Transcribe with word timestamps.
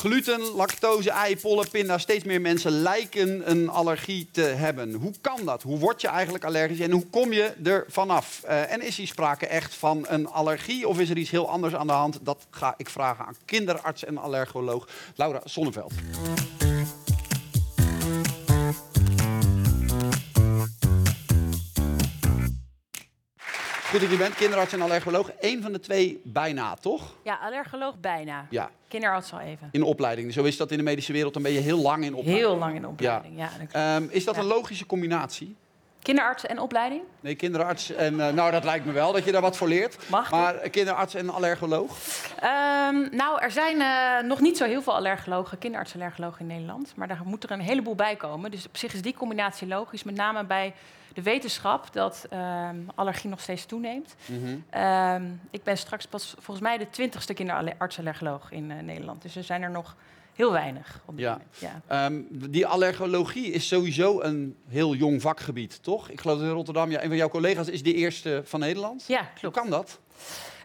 Gluten, 0.00 0.40
lactose, 0.40 1.10
ei, 1.10 1.36
pollen, 1.36 1.70
pinda. 1.70 1.98
Steeds 1.98 2.24
meer 2.24 2.40
mensen 2.40 2.70
lijken 2.70 3.50
een 3.50 3.68
allergie 3.68 4.28
te 4.32 4.40
hebben. 4.40 4.94
Hoe 4.94 5.12
kan 5.20 5.44
dat? 5.44 5.62
Hoe 5.62 5.78
word 5.78 6.00
je 6.00 6.08
eigenlijk 6.08 6.44
allergisch 6.44 6.80
en 6.80 6.90
hoe 6.90 7.06
kom 7.06 7.32
je 7.32 7.52
er 7.64 7.84
vanaf? 7.88 8.42
Uh, 8.44 8.72
en 8.72 8.82
is 8.82 8.96
hier 8.96 9.06
sprake 9.06 9.46
echt 9.46 9.74
van 9.74 10.06
een 10.08 10.26
allergie 10.26 10.88
of 10.88 10.98
is 10.98 11.10
er 11.10 11.16
iets 11.16 11.30
heel 11.30 11.48
anders 11.48 11.74
aan 11.74 11.86
de 11.86 11.92
hand? 11.92 12.18
Dat 12.22 12.46
ga 12.50 12.74
ik 12.76 12.90
vragen 12.90 13.26
aan 13.26 13.36
kinderarts 13.44 14.04
en 14.04 14.18
allergoloog 14.18 14.88
Laura 15.14 15.40
Sonneveld. 15.44 15.92
Goed 23.90 24.00
dat 24.00 24.10
je 24.10 24.16
bent, 24.16 24.34
kinderarts 24.34 24.72
en 24.72 24.82
allergoloog. 24.82 25.30
Eén 25.40 25.62
van 25.62 25.72
de 25.72 25.80
twee 25.80 26.20
bijna, 26.24 26.74
toch? 26.74 27.14
Ja, 27.22 27.38
allergoloog 27.42 28.00
bijna. 28.00 28.46
Ja. 28.50 28.70
Kinderarts 28.88 29.32
al 29.32 29.40
even. 29.40 29.68
In 29.72 29.82
opleiding. 29.82 30.32
Zo 30.32 30.42
is 30.42 30.56
dat 30.56 30.70
in 30.70 30.76
de 30.76 30.82
medische 30.82 31.12
wereld. 31.12 31.32
Dan 31.32 31.42
ben 31.42 31.52
je 31.52 31.58
heel 31.58 31.78
lang 31.78 32.04
in 32.04 32.14
opleiding. 32.14 32.46
Heel 32.48 32.58
lang 32.58 32.74
in 32.74 32.86
opleiding, 32.86 33.38
ja. 33.38 33.50
ja 33.72 33.96
um, 33.96 34.08
is 34.10 34.24
dat 34.24 34.36
een 34.36 34.44
logische 34.44 34.86
combinatie? 34.86 35.56
Kinderarts 36.02 36.46
en 36.46 36.58
opleiding? 36.58 37.02
Nee, 37.20 37.34
kinderarts 37.34 37.90
en... 37.92 38.14
Uh, 38.14 38.28
nou, 38.28 38.50
dat 38.50 38.64
lijkt 38.64 38.84
me 38.84 38.92
wel 38.92 39.12
dat 39.12 39.24
je 39.24 39.32
daar 39.32 39.40
wat 39.40 39.56
voor 39.56 39.68
leert. 39.68 40.08
Mag 40.10 40.30
Maar 40.30 40.54
kinderarts 40.54 41.14
en 41.14 41.30
allergoloog? 41.30 41.90
Um, 42.44 43.08
nou, 43.16 43.40
er 43.40 43.50
zijn 43.50 43.76
uh, 43.76 44.28
nog 44.28 44.40
niet 44.40 44.56
zo 44.56 44.64
heel 44.64 44.82
veel 44.82 44.94
allergologen, 44.94 45.58
kinderarts-allergologen 45.58 46.40
in 46.40 46.46
Nederland. 46.46 46.92
Maar 46.96 47.08
daar 47.08 47.20
moet 47.24 47.44
er 47.44 47.50
een 47.50 47.60
heleboel 47.60 47.94
bij 47.94 48.16
komen. 48.16 48.50
Dus 48.50 48.66
op 48.66 48.76
zich 48.76 48.94
is 48.94 49.02
die 49.02 49.14
combinatie 49.14 49.68
logisch. 49.68 50.02
Met 50.02 50.14
name 50.14 50.44
bij 50.44 50.74
de 51.14 51.22
wetenschap 51.22 51.92
dat 51.92 52.26
um, 52.32 52.86
allergie 52.94 53.30
nog 53.30 53.40
steeds 53.40 53.64
toeneemt. 53.64 54.14
Mm 54.26 54.44
-hmm. 54.44 54.82
um, 54.82 55.40
ik 55.50 55.62
ben 55.62 55.78
straks 55.78 56.06
pas 56.06 56.34
volgens 56.38 56.60
mij 56.60 56.78
de 56.78 56.90
twintigste 56.90 57.34
kinderarts-allergoloog 57.34 58.50
in 58.50 58.70
uh, 58.70 58.78
Nederland. 58.78 59.22
Dus 59.22 59.36
er 59.36 59.44
zijn 59.44 59.62
er 59.62 59.70
nog 59.70 59.96
heel 60.32 60.52
weinig 60.52 61.00
op 61.04 61.16
dit 61.16 61.24
ja. 61.24 61.32
moment. 61.32 61.82
Ja. 61.88 62.06
Um, 62.06 62.26
die 62.30 62.66
allergologie 62.66 63.52
is 63.52 63.68
sowieso 63.68 64.20
een 64.20 64.56
heel 64.68 64.94
jong 64.94 65.20
vakgebied, 65.20 65.82
toch? 65.82 66.08
Ik 66.08 66.20
geloof 66.20 66.38
dat 66.38 66.46
in 66.46 66.52
Rotterdam, 66.52 66.90
ja, 66.90 67.02
een 67.02 67.08
van 67.08 67.16
jouw 67.16 67.28
collega's 67.28 67.68
is 67.68 67.82
de 67.82 67.94
eerste 67.94 68.42
van 68.44 68.60
Nederland. 68.60 69.04
Ja, 69.06 69.22
klopt. 69.22 69.40
Hoe 69.40 69.50
kan 69.50 69.70
dat? 69.70 70.00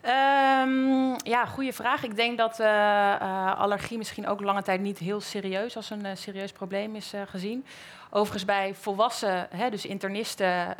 Um, 0.07 1.15
ja, 1.23 1.45
goede 1.45 1.73
vraag. 1.73 2.03
Ik 2.03 2.15
denk 2.15 2.37
dat 2.37 2.59
uh, 2.59 2.65
uh, 2.65 3.59
allergie 3.59 3.97
misschien 3.97 4.27
ook 4.27 4.41
lange 4.41 4.61
tijd 4.61 4.81
niet 4.81 4.97
heel 4.97 5.21
serieus 5.21 5.75
als 5.75 5.89
een 5.89 6.05
uh, 6.05 6.11
serieus 6.13 6.51
probleem 6.51 6.95
is 6.95 7.13
gezien. 7.25 7.65
Overigens 8.09 8.45
bij 8.45 8.75
volwassen, 8.75 9.47
hè, 9.55 9.69
dus 9.69 9.85
internisten, 9.85 10.75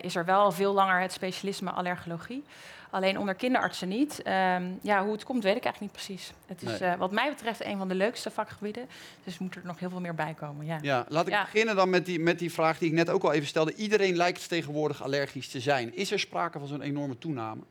is 0.00 0.16
er 0.16 0.24
wel 0.24 0.52
veel 0.52 0.72
langer 0.72 1.00
het 1.00 1.12
specialisme 1.12 1.70
allergologie. 1.70 2.44
Alleen 2.90 3.18
onder 3.18 3.34
kinderartsen 3.34 3.88
niet. 3.88 4.22
Um, 4.26 4.78
ja, 4.82 5.02
hoe 5.02 5.12
het 5.12 5.24
komt, 5.24 5.42
weet 5.42 5.56
ik 5.56 5.64
eigenlijk 5.64 5.80
niet 5.80 6.04
precies. 6.04 6.32
Het 6.46 6.62
is 6.62 6.78
nee. 6.78 6.96
wat 6.96 7.12
mij 7.12 7.28
betreft 7.28 7.64
een 7.64 7.78
van 7.78 7.88
de 7.88 7.94
leukste 7.94 8.30
vakgebieden. 8.30 8.88
Dus 9.24 9.38
moet 9.38 9.54
er 9.54 9.62
nog 9.64 9.78
heel 9.78 9.90
veel 9.90 10.00
meer 10.00 10.14
bij 10.14 10.34
komen. 10.34 10.66
Ja, 10.66 10.78
ja 10.82 11.04
laat 11.08 11.26
ik 11.26 11.32
ja. 11.32 11.42
beginnen 11.42 11.76
dan 11.76 11.90
met 11.90 12.06
die, 12.06 12.20
met 12.20 12.38
die 12.38 12.52
vraag 12.52 12.78
die 12.78 12.88
ik 12.88 12.94
net 12.94 13.10
ook 13.10 13.22
al 13.22 13.32
even 13.32 13.48
stelde. 13.48 13.74
Iedereen 13.74 14.16
lijkt 14.16 14.48
tegenwoordig 14.48 15.02
allergisch 15.02 15.48
te 15.48 15.60
zijn. 15.60 15.96
Is 15.96 16.10
er 16.10 16.18
sprake 16.18 16.58
van 16.58 16.68
zo'n 16.68 16.82
enorme 16.82 17.18
toename? 17.18 17.62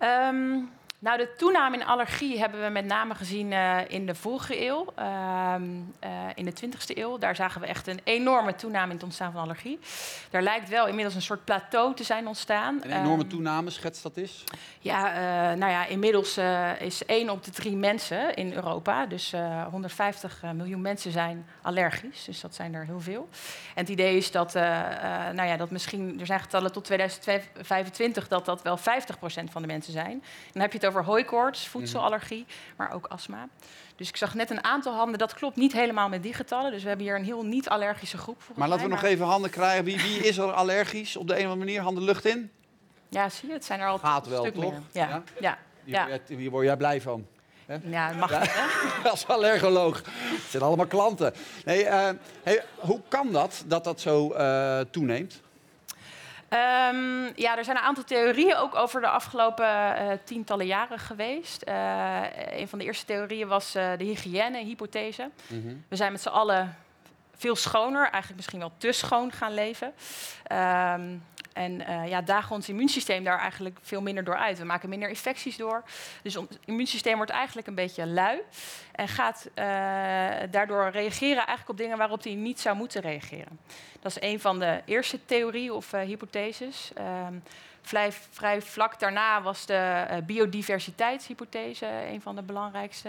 Um, 0.00 0.70
nou, 1.00 1.18
de 1.18 1.28
toename 1.36 1.76
in 1.76 1.84
allergie 1.84 2.38
hebben 2.38 2.62
we 2.62 2.68
met 2.68 2.84
name 2.84 3.14
gezien 3.14 3.50
uh, 3.50 3.78
in 3.88 4.06
de 4.06 4.14
vorige 4.14 4.66
eeuw, 4.66 4.86
uh, 4.98 5.54
uh, 6.04 6.10
in 6.34 6.44
de 6.44 6.52
20e 6.52 6.96
eeuw. 6.96 7.18
Daar 7.18 7.36
zagen 7.36 7.60
we 7.60 7.66
echt 7.66 7.86
een 7.86 8.00
enorme 8.04 8.54
toename 8.54 8.86
in 8.86 8.94
het 8.94 9.02
ontstaan 9.02 9.32
van 9.32 9.42
allergie. 9.42 9.78
Daar 10.30 10.42
lijkt 10.42 10.68
wel 10.68 10.86
inmiddels 10.86 11.14
een 11.14 11.22
soort 11.22 11.44
plateau 11.44 11.94
te 11.94 12.04
zijn 12.04 12.26
ontstaan. 12.26 12.80
Een 12.82 13.00
enorme 13.00 13.26
toename, 13.26 13.70
schets 13.70 14.02
dat 14.02 14.16
is? 14.16 14.44
Ja, 14.80 15.12
uh, 15.12 15.58
nou 15.58 15.72
ja, 15.72 15.86
inmiddels 15.86 16.38
is 16.78 17.04
1 17.04 17.30
op 17.30 17.44
de 17.44 17.50
3 17.50 17.76
mensen 17.76 18.34
in 18.34 18.52
Europa, 18.52 19.06
dus 19.06 19.32
uh, 19.34 19.66
150 19.66 20.42
miljoen 20.54 20.80
mensen 20.80 21.12
zijn 21.12 21.46
allergisch. 21.62 22.24
Dus 22.24 22.40
dat 22.40 22.54
zijn 22.54 22.74
er 22.74 22.84
heel 22.84 23.00
veel. 23.00 23.28
En 23.74 23.80
het 23.80 23.88
idee 23.88 24.16
is 24.16 24.30
dat, 24.30 24.54
nou 24.54 25.42
ja, 25.42 25.56
dat 25.56 25.70
misschien, 25.70 26.20
er 26.20 26.26
zijn 26.26 26.40
getallen 26.40 26.72
tot 26.72 26.84
2025 26.84 28.28
dat 28.28 28.44
dat 28.44 28.62
wel 28.62 28.78
50% 28.78 28.82
van 29.50 29.62
de 29.62 29.68
mensen 29.68 29.92
zijn. 29.92 30.22
Dan 30.52 30.62
heb 30.62 30.72
je 30.72 30.78
het 30.78 30.86
over 30.88 31.04
hooikoorts, 31.04 31.68
voedselallergie, 31.68 32.46
maar 32.76 32.92
ook 32.92 33.06
astma. 33.06 33.48
Dus 33.96 34.08
ik 34.08 34.16
zag 34.16 34.34
net 34.34 34.50
een 34.50 34.64
aantal 34.64 34.94
handen, 34.94 35.18
dat 35.18 35.34
klopt 35.34 35.56
niet 35.56 35.72
helemaal 35.72 36.08
met 36.08 36.22
die 36.22 36.34
getallen. 36.34 36.70
Dus 36.70 36.82
we 36.82 36.88
hebben 36.88 37.06
hier 37.06 37.16
een 37.16 37.24
heel 37.24 37.44
niet-allergische 37.44 38.18
groep. 38.18 38.42
Maar 38.54 38.68
laten 38.68 38.84
we 38.84 38.90
nog 38.90 39.02
even 39.02 39.26
handen 39.26 39.50
krijgen. 39.50 39.84
Wie, 39.84 40.00
wie, 40.00 40.18
is 40.18 40.38
er 40.38 40.52
allergisch 40.52 41.16
op 41.16 41.26
de 41.26 41.32
een 41.32 41.44
of 41.44 41.50
andere 41.50 41.64
manier? 41.64 41.80
Handen 41.80 42.04
lucht 42.04 42.24
in? 42.24 42.50
Ja, 43.08 43.28
zie 43.28 43.48
je, 43.48 43.54
het 43.54 43.64
zijn 43.64 43.80
er 43.80 43.88
al 43.88 43.98
Gaat 43.98 44.24
een 44.26 44.32
wel, 44.32 44.52
toch? 44.52 44.74
Ja, 44.92 45.22
ja. 45.40 45.58
ja. 45.84 46.08
Hier 46.26 46.50
word 46.50 46.64
jij 46.64 46.76
blij 46.76 47.00
van. 47.00 47.26
Hè? 47.66 47.76
Ja, 47.84 48.12
mag 48.12 48.30
ja. 48.30 48.40
niet, 48.40 48.52
hè? 48.52 49.08
Als 49.10 49.26
allergoloog. 49.26 50.02
Het 50.04 50.50
zijn 50.50 50.62
allemaal 50.62 50.86
klanten. 50.86 51.32
Nee, 51.64 51.84
uh, 51.84 52.08
hey, 52.42 52.64
hoe 52.76 53.00
kan 53.08 53.32
dat, 53.32 53.64
dat 53.66 53.84
dat 53.84 54.00
zo 54.00 54.34
uh, 54.34 54.80
toeneemt? 54.90 55.40
Um, 56.50 57.32
ja, 57.34 57.56
er 57.56 57.64
zijn 57.64 57.76
een 57.76 57.82
aantal 57.82 58.04
theorieën 58.04 58.56
ook 58.56 58.74
over 58.74 59.00
de 59.00 59.08
afgelopen 59.08 59.66
uh, 59.66 60.12
tientallen 60.24 60.66
jaren 60.66 60.98
geweest. 60.98 61.68
Uh, 61.68 62.22
een 62.50 62.68
van 62.68 62.78
de 62.78 62.84
eerste 62.84 63.04
theorieën 63.04 63.48
was 63.48 63.76
uh, 63.76 63.90
de 63.98 64.04
hygiëne-hypothese. 64.04 65.30
Mm 65.46 65.62
-hmm. 65.62 65.84
We 65.88 65.96
zijn 65.96 66.12
met 66.12 66.20
z'n 66.20 66.28
allen 66.28 66.76
veel 67.36 67.56
schoner, 67.56 68.02
eigenlijk 68.02 68.36
misschien 68.36 68.58
wel 68.58 68.72
te 68.78 68.92
schoon 68.92 69.32
gaan 69.32 69.54
leven. 69.54 69.92
Um, 70.52 71.22
en 71.58 71.80
uh, 71.80 72.08
ja, 72.08 72.22
dagen 72.22 72.54
ons 72.54 72.68
immuunsysteem 72.68 73.24
daar 73.24 73.38
eigenlijk 73.38 73.78
veel 73.82 74.02
minder 74.02 74.24
door 74.24 74.36
uit. 74.36 74.58
We 74.58 74.64
maken 74.64 74.88
minder 74.88 75.08
infecties 75.08 75.56
door. 75.56 75.82
Dus 76.22 76.36
ons 76.36 76.48
immuunsysteem 76.64 77.16
wordt 77.16 77.30
eigenlijk 77.30 77.66
een 77.66 77.74
beetje 77.74 78.06
lui. 78.06 78.40
En 78.92 79.08
gaat 79.08 79.48
uh, 79.48 79.64
daardoor 80.50 80.90
reageren 80.90 81.36
eigenlijk 81.36 81.68
op 81.68 81.76
dingen 81.76 81.98
waarop 81.98 82.22
hij 82.22 82.34
niet 82.34 82.60
zou 82.60 82.76
moeten 82.76 83.00
reageren. 83.00 83.58
Dat 84.00 84.16
is 84.16 84.22
een 84.22 84.40
van 84.40 84.58
de 84.58 84.82
eerste 84.84 85.24
theorieën 85.24 85.72
of 85.72 85.92
uh, 85.92 86.00
hypotheses. 86.00 86.92
Vrij, 87.88 88.12
vrij 88.30 88.62
vlak 88.62 88.98
daarna 89.00 89.42
was 89.42 89.66
de 89.66 90.06
uh, 90.10 90.16
biodiversiteitshypothese 90.26 91.86
een 91.86 92.20
van 92.20 92.36
de 92.36 92.42
belangrijkste. 92.42 93.08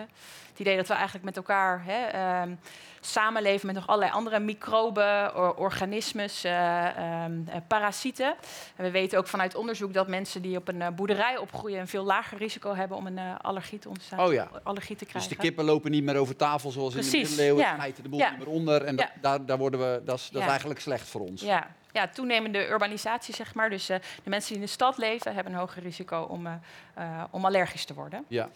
Het 0.49 0.59
idee 0.59 0.75
dat 0.77 0.87
we 0.87 0.93
eigenlijk 0.93 1.25
met 1.25 1.37
elkaar 1.37 1.81
hè, 1.85 2.41
um, 2.41 2.59
samenleven 2.99 3.65
met 3.65 3.75
nog 3.75 3.87
allerlei 3.87 4.11
andere 4.11 4.39
microben, 4.39 5.35
or, 5.35 5.55
organismes, 5.55 6.45
uh, 6.45 7.23
um, 7.25 7.45
parasieten. 7.67 8.35
En 8.75 8.83
we 8.83 8.91
weten 8.91 9.17
ook 9.17 9.27
vanuit 9.27 9.55
onderzoek 9.55 9.93
dat 9.93 10.07
mensen 10.07 10.41
die 10.41 10.57
op 10.57 10.67
een 10.67 10.95
boerderij 10.95 11.37
opgroeien 11.37 11.79
een 11.79 11.87
veel 11.87 12.03
lager 12.03 12.37
risico 12.37 12.75
hebben 12.75 12.97
om 12.97 13.07
een 13.07 13.37
allergie 13.41 13.79
te 13.79 13.89
ontstaan. 13.89 14.19
Oh 14.19 14.33
ja. 14.33 14.49
Allergie 14.63 14.95
te 14.95 15.05
krijgen. 15.05 15.29
Dus 15.29 15.37
de 15.37 15.43
kippen 15.43 15.65
lopen 15.65 15.91
niet 15.91 16.03
meer 16.03 16.17
over 16.17 16.35
tafel 16.35 16.71
zoals 16.71 16.93
Precies, 16.93 17.13
in 17.13 17.19
de 17.21 17.27
middeleeuwen. 17.27 17.63
ja. 17.63 17.87
De 18.01 18.09
boel 18.09 18.19
Ja. 18.19 18.29
niet 18.29 18.39
meer 18.39 18.47
onder. 18.49 18.83
En 18.83 18.95
Ja. 18.95 19.09
daar, 19.21 19.45
daar 19.45 19.57
worden 19.57 19.79
we, 19.79 20.01
dat, 20.05 20.17
is, 20.17 20.29
dat 20.29 20.41
is 20.41 20.47
eigenlijk 20.47 20.79
slecht 20.79 21.07
voor 21.07 21.21
ons. 21.21 21.41
Ja. 21.41 21.67
Ja, 21.91 22.07
toenemende 22.07 22.67
urbanisatie, 22.67 23.35
zeg 23.35 23.53
maar. 23.53 23.69
Dus 23.69 23.89
eh, 23.89 23.97
de 24.23 24.29
mensen 24.29 24.49
die 24.49 24.57
in 24.57 24.65
de 24.65 24.71
stad 24.71 24.97
leven, 24.97 25.33
hebben 25.33 25.53
een 25.53 25.59
hoger 25.59 25.81
risico 25.81 26.21
om, 26.21 26.47
eh, 26.47 26.53
eh, 26.93 27.23
om 27.29 27.45
allergisch 27.45 27.85
te 27.85 27.93
worden. 27.93 28.25
Ja. 28.27 28.49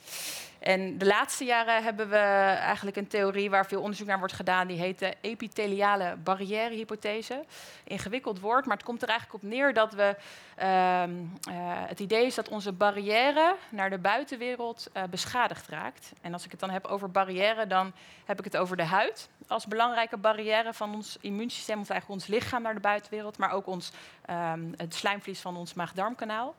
En 0.63 0.97
de 0.97 1.05
laatste 1.05 1.45
jaren 1.45 1.83
hebben 1.83 2.09
we 2.09 2.15
eigenlijk 2.15 2.97
een 2.97 3.07
theorie 3.07 3.49
waar 3.49 3.65
veel 3.65 3.81
onderzoek 3.81 4.07
naar 4.07 4.19
wordt 4.19 4.33
gedaan. 4.33 4.67
Die 4.67 4.77
heet 4.77 4.99
de 4.99 5.13
epitheliale 5.21 6.15
barrièrehypothese. 6.23 7.43
Ingewikkeld 7.83 8.39
woord, 8.39 8.65
maar 8.65 8.75
het 8.75 8.85
komt 8.85 9.01
er 9.01 9.09
eigenlijk 9.09 9.43
op 9.43 9.49
neer 9.49 9.73
dat 9.73 9.93
we. 9.93 10.15
ehm, 10.55 11.11
eh, 11.49 11.53
het 11.65 11.99
idee 11.99 12.25
is 12.25 12.35
dat 12.35 12.49
onze 12.49 12.71
barrière 12.71 13.55
naar 13.69 13.89
de 13.89 13.97
buitenwereld 13.97 14.89
eh, 14.93 15.03
beschadigd 15.09 15.67
raakt. 15.67 16.11
En 16.21 16.33
als 16.33 16.45
ik 16.45 16.51
het 16.51 16.59
dan 16.59 16.69
heb 16.69 16.85
over 16.85 17.11
barrière, 17.11 17.67
dan 17.67 17.93
heb 18.25 18.39
ik 18.39 18.45
het 18.45 18.57
over 18.57 18.77
de 18.77 18.83
huid 18.83 19.29
als 19.47 19.67
belangrijke 19.67 20.17
barrière 20.17 20.73
van 20.73 20.95
ons 20.95 21.17
immuunsysteem, 21.21 21.79
of 21.79 21.89
eigenlijk 21.89 22.21
ons 22.21 22.35
lichaam 22.35 22.61
naar 22.61 22.73
de 22.73 22.79
buitenwereld, 22.79 23.37
maar 23.37 23.51
ook 23.51 23.67
ons, 23.67 23.91
ehm, 24.25 24.61
het 24.77 24.95
slijmvlies 24.95 25.39
van 25.39 25.57
ons 25.57 25.73
maag-darmkanaal. 25.73 26.55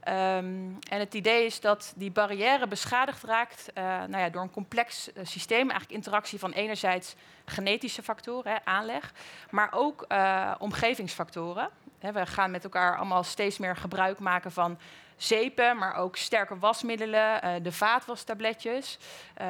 Ehm, 0.00 0.46
en 0.88 0.98
het 0.98 1.14
idee 1.14 1.44
is 1.44 1.60
dat 1.60 1.92
die 1.96 2.10
barrière 2.10 2.66
beschadigd 2.66 3.22
raakt 3.22 3.43
eh, 3.50 3.84
nou 3.84 4.16
ja, 4.16 4.28
door 4.28 4.42
een 4.42 4.50
complex 4.50 5.12
eh, 5.12 5.24
systeem. 5.24 5.70
Eigenlijk 5.70 5.90
interactie 5.90 6.38
van 6.38 6.52
enerzijds 6.52 7.14
genetische 7.44 8.02
factoren, 8.02 8.52
hè, 8.52 8.58
aanleg, 8.64 9.12
maar 9.50 9.68
ook 9.74 10.04
eh, 10.08 10.54
omgevingsfactoren. 10.58 11.68
Hè, 11.98 12.12
we 12.12 12.26
gaan 12.26 12.50
met 12.50 12.64
elkaar 12.64 12.96
allemaal 12.96 13.22
steeds 13.22 13.58
meer 13.58 13.76
gebruik 13.76 14.18
maken 14.18 14.52
van 14.52 14.78
zeepen, 15.16 15.76
maar 15.76 15.94
ook 15.96 16.16
sterke 16.16 16.58
wasmiddelen, 16.58 17.62
de 17.62 17.72
vaatwastabletjes, 17.72 18.98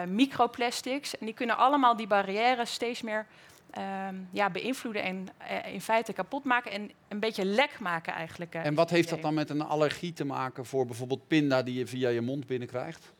microplastics. 0.06 1.18
En 1.18 1.26
die 1.26 1.34
kunnen 1.34 1.56
allemaal 1.56 1.96
die 1.96 2.06
barrière 2.06 2.64
steeds 2.64 3.02
meer 3.02 3.26
ehm, 3.70 4.14
ja, 4.30 4.50
beïnvloeden 4.50 5.02
en 5.02 5.28
in 5.72 5.80
feite 5.80 6.12
kapot 6.12 6.44
maken 6.44 6.70
en 6.70 6.90
een 7.08 7.20
beetje 7.20 7.44
lek 7.44 7.80
maken 7.80 8.12
eigenlijk. 8.12 8.54
En 8.54 8.74
wat 8.74 8.90
heeft 8.90 9.08
dat 9.08 9.22
dan 9.22 9.34
met 9.34 9.50
een 9.50 9.62
allergie 9.62 10.12
te 10.12 10.24
maken 10.24 10.66
voor 10.66 10.86
bijvoorbeeld 10.86 11.28
pinda 11.28 11.62
die 11.62 11.78
je 11.78 11.86
via 11.86 12.08
je 12.08 12.20
mond 12.20 12.46
binnenkrijgt? 12.46 13.12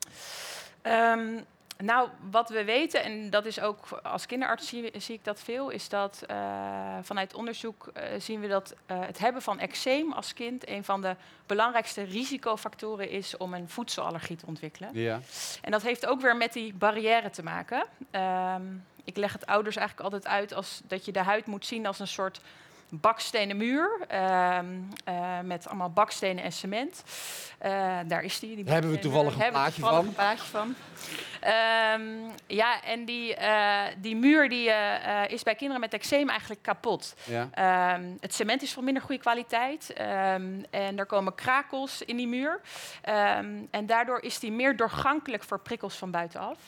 Ehm, 0.85 1.41
nou, 1.79 2.09
wat 2.31 2.49
we 2.49 2.65
weten, 2.65 3.03
en 3.03 3.31
dat 3.31 3.47
is 3.47 3.61
ook 3.61 3.89
als 4.03 4.27
kinderarts 4.27 4.69
zie, 4.69 4.91
zie 4.97 5.15
ik 5.15 5.25
dat 5.25 5.41
veel, 5.41 5.71
is 5.71 5.89
dat 5.89 6.23
uh, 6.31 6.37
vanuit 7.03 7.35
onderzoek 7.35 7.91
uh, 7.97 8.03
zien 8.19 8.41
we 8.41 8.49
dat 8.49 8.75
uh, 8.91 9.01
het 9.01 9.19
hebben 9.19 9.43
van 9.43 9.59
eczeem 9.59 10.13
als 10.13 10.35
kind 10.35 10.69
een 10.69 10.85
van 10.85 11.01
de 11.01 11.17
belangrijkste 11.47 12.03
risicofactoren 12.03 13.09
is 13.09 13.37
om 13.37 13.55
een 13.55 13.69
voedselallergie 13.69 14.37
te 14.37 14.47
ontwikkelen. 14.47 14.91
Ja. 14.93 15.21
En 15.63 15.71
dat 15.71 15.83
heeft 15.83 16.07
ook 16.07 16.21
weer 16.21 16.37
met 16.37 16.53
die 16.53 16.75
barrière 16.75 17.31
te 17.31 17.43
maken. 17.43 17.87
Um, 18.11 18.85
ik 19.05 19.17
leg 19.17 19.33
het 19.33 19.47
ouders 19.47 19.77
eigenlijk 19.77 20.13
altijd 20.13 20.33
uit 20.33 20.55
als 20.55 20.81
dat 20.85 21.05
je 21.05 21.13
de 21.13 21.23
huid 21.23 21.47
moet 21.47 21.67
zien 21.67 21.87
als 21.87 21.99
een 21.99 22.07
soort 22.07 22.41
bakstenen 22.91 23.57
muur 23.57 24.01
uh, 24.13 24.59
uh, 25.09 25.41
met 25.43 25.69
allemaal 25.69 25.91
bakstenen 25.91 26.45
en 26.45 26.53
cement. 26.53 27.05
Uh, 27.65 27.99
daar 28.07 28.23
is 28.23 28.39
die. 28.39 28.55
die 28.55 28.65
daar 28.65 28.75
hebben 28.75 28.91
we 28.91 28.99
toevallig 28.99 29.39
een 29.39 29.51
plaatje 29.51 29.81
van. 29.81 30.07
Een 30.07 30.13
plaatje 30.13 30.45
van. 30.45 30.75
Um, 31.97 32.31
ja, 32.47 32.83
en 32.83 33.05
die, 33.05 33.37
die 33.99 34.17
muur 34.17 34.49
die, 34.49 34.71
is 35.29 35.43
bij 35.43 35.55
kinderen 35.55 35.81
met 35.81 35.95
eczeem 35.95 36.29
eigenlijk 36.29 36.63
kapot. 36.63 37.15
Ja. 37.25 37.95
Um, 37.95 38.17
het 38.21 38.35
cement 38.35 38.63
is 38.63 38.73
van 38.73 38.85
minder 38.85 39.03
goede 39.03 39.21
kwaliteit 39.21 39.93
en 39.93 40.97
er 40.97 41.07
komen 41.07 41.35
krakels 41.35 42.03
in 42.03 42.17
die 42.17 42.29
muur. 42.29 42.61
en 43.71 43.87
daardoor 43.87 44.23
is 44.23 44.39
die 44.39 44.53
meer 44.53 44.77
doorgankelijk 44.77 45.45
voor 45.45 45.61
prikkels 45.61 45.97
van 45.97 46.11
buitenaf. 46.11 46.59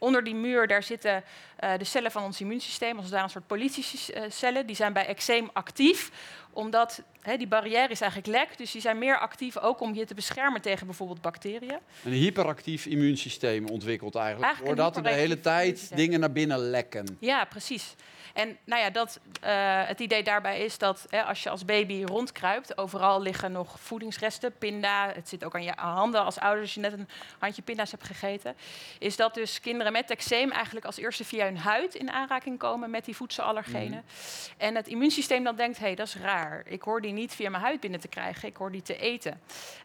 Onder 0.00 0.24
die 0.24 0.34
muur 0.34 0.66
daar 0.66 0.82
zitten 0.82 1.24
uh, 1.60 1.72
de 1.78 1.84
cellen 1.84 2.10
van 2.10 2.22
ons 2.22 2.40
immuunsysteem, 2.40 2.98
als 2.98 3.10
daar 3.10 3.22
een 3.22 3.30
soort 3.30 3.46
politiecellen. 3.46 4.66
Die 4.66 4.76
zijn 4.76 4.92
bij 4.92 5.06
eczeem 5.06 5.50
actief, 5.52 6.10
omdat 6.52 7.02
he, 7.20 7.36
die 7.36 7.46
barrière 7.46 7.88
is 7.88 8.00
eigenlijk 8.00 8.32
lek. 8.32 8.58
Dus 8.58 8.70
die 8.70 8.80
zijn 8.80 8.98
meer 8.98 9.18
actief 9.18 9.58
ook 9.58 9.80
om 9.80 9.94
je 9.94 10.04
te 10.04 10.14
beschermen 10.14 10.60
tegen 10.60 10.86
bijvoorbeeld 10.86 11.20
bacteriën. 11.20 11.78
Een 12.04 12.12
hyperactief 12.12 12.86
immuunsysteem 12.86 13.66
ontwikkelt 13.66 14.14
eigenlijk, 14.14 14.44
eigenlijk 14.44 14.76
doordat 14.76 14.96
er 14.96 15.02
de 15.02 15.18
hele 15.18 15.40
tijd 15.40 15.96
dingen 15.96 16.20
naar 16.20 16.32
binnen 16.32 16.58
lekken. 16.58 17.16
Ja, 17.20 17.44
precies. 17.44 17.94
En 18.34 18.58
nou 18.64 18.82
ja, 18.82 18.90
dat, 18.90 19.20
uh, 19.44 19.86
het 19.86 20.00
idee 20.00 20.22
daarbij 20.22 20.60
is 20.60 20.78
dat 20.78 21.06
hè, 21.08 21.22
als 21.22 21.42
je 21.42 21.50
als 21.50 21.64
baby 21.64 22.02
rondkruipt, 22.04 22.78
overal 22.78 23.22
liggen 23.22 23.52
nog 23.52 23.80
voedingsresten, 23.80 24.52
pinda, 24.58 25.12
het 25.14 25.28
zit 25.28 25.44
ook 25.44 25.54
aan 25.54 25.62
je 25.62 25.72
handen 25.76 26.24
als 26.24 26.38
ouder 26.38 26.62
als 26.62 26.74
je 26.74 26.80
net 26.80 26.92
een 26.92 27.08
handje 27.38 27.62
pinda's 27.62 27.90
hebt 27.90 28.04
gegeten, 28.04 28.56
is 28.98 29.16
dat 29.16 29.34
dus 29.34 29.60
kinderen 29.60 29.92
met 29.92 30.10
eczeem 30.10 30.50
eigenlijk 30.50 30.86
als 30.86 30.96
eerste 30.96 31.24
via 31.24 31.46
hun 31.50 31.58
huid 31.58 31.94
in 31.94 32.10
aanraking 32.10 32.58
komen 32.58 32.90
met 32.90 33.04
die 33.04 33.16
voedselallergenen. 33.16 34.04
Mm. 34.04 34.54
En 34.56 34.74
het 34.74 34.88
immuunsysteem 34.88 35.44
dan 35.44 35.56
denkt, 35.56 35.78
hé, 35.78 35.84
hey, 35.84 35.94
dat 35.94 36.06
is 36.06 36.16
raar, 36.16 36.62
ik 36.66 36.82
hoor 36.82 37.00
die 37.00 37.12
niet 37.12 37.34
via 37.34 37.50
mijn 37.50 37.62
huid 37.62 37.80
binnen 37.80 38.00
te 38.00 38.08
krijgen, 38.08 38.48
ik 38.48 38.56
hoor 38.56 38.72
die 38.72 38.82
te 38.82 38.96
eten. 38.96 39.40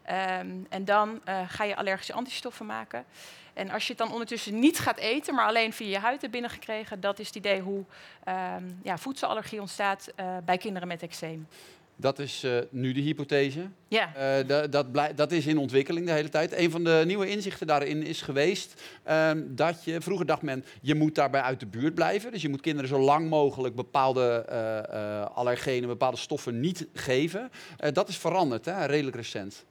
Um, 0.10 0.66
en 0.70 0.86
dan 0.86 1.22
uh, 1.26 1.40
ga 1.48 1.64
je 1.64 1.76
allergische 1.76 2.14
antistoffen 2.14 2.66
maken. 2.66 3.06
En 3.54 3.70
als 3.70 3.84
je 3.84 3.90
het 3.90 3.98
dan 3.98 4.12
ondertussen 4.12 4.60
niet 4.60 4.80
gaat 4.80 4.98
eten, 4.98 5.36
maar 5.36 5.48
alleen 5.48 5.74
via 5.74 5.88
je 5.88 6.00
huid 6.00 6.22
hebt 6.22 6.34
binnengekregen, 6.34 7.00
dat 7.00 7.20
is 7.20 7.28
het 7.28 7.36
idee 7.36 7.62
hoe 7.62 7.84
um, 8.28 8.80
ja, 8.84 8.98
voedselallergie 8.98 9.60
ontstaat 9.60 10.12
uh, 10.20 10.38
bij 10.46 10.58
kinderen 10.58 10.88
met 10.88 11.02
eczeem. 11.02 11.48
Dat 11.96 12.20
is 12.20 12.44
uh, 12.44 12.58
nu 12.70 12.94
de 12.94 13.02
hypothese. 13.02 13.70
Ja. 13.88 14.40
Uh, 14.40 14.48
dat, 14.48 14.72
dat, 14.72 15.18
dat, 15.18 15.32
is 15.32 15.46
in 15.46 15.58
ontwikkeling 15.58 16.06
de 16.06 16.12
hele 16.12 16.30
tijd. 16.30 16.58
Een 16.58 16.72
van 16.72 16.84
de 16.84 17.04
nieuwe 17.06 17.28
inzichten 17.28 17.68
daarin 17.68 18.04
is 18.04 18.22
geweest 18.22 18.82
um, 19.10 19.56
dat 19.56 19.84
je, 19.84 20.02
vroeger 20.02 20.26
dacht 20.26 20.42
men, 20.42 20.66
je 20.82 20.96
moet 20.96 21.16
daarbij 21.16 21.42
uit 21.42 21.60
de 21.60 21.66
buurt 21.66 21.96
blijven. 21.96 22.32
Dus 22.32 22.42
je 22.42 22.50
moet 22.50 22.62
kinderen 22.62 22.90
zo 22.90 23.00
lang 23.00 23.30
mogelijk 23.30 23.76
bepaalde 23.76 24.46
uh, 24.50 25.36
allergenen, 25.36 25.90
bepaalde 25.90 26.18
stoffen 26.18 26.60
niet 26.60 26.88
geven. 26.94 27.52
dat 27.94 28.10
is 28.10 28.18
veranderd, 28.18 28.66
hè, 28.66 28.86
redelijk 28.86 29.16
recent. 29.16 29.66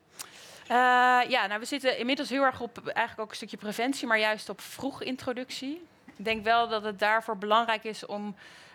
Uh, 0.64 0.76
ja, 1.28 1.46
nou, 1.46 1.60
we 1.60 1.66
zitten 1.66 1.98
inmiddels 1.98 2.28
heel 2.28 2.42
erg 2.42 2.60
op 2.60 2.78
eigenlijk 2.84 3.20
ook 3.20 3.30
een 3.30 3.36
stukje 3.36 3.56
preventie, 3.56 4.06
maar 4.06 4.18
juist 4.18 4.48
op 4.48 4.60
vroeg 4.60 5.02
introductie. 5.02 5.82
Ik 6.16 6.24
denk 6.24 6.44
wel 6.44 6.68
dat 6.68 6.82
het 6.82 6.98
daarvoor 6.98 7.38
belangrijk 7.38 7.84
is 7.84 8.06
om 8.06 8.34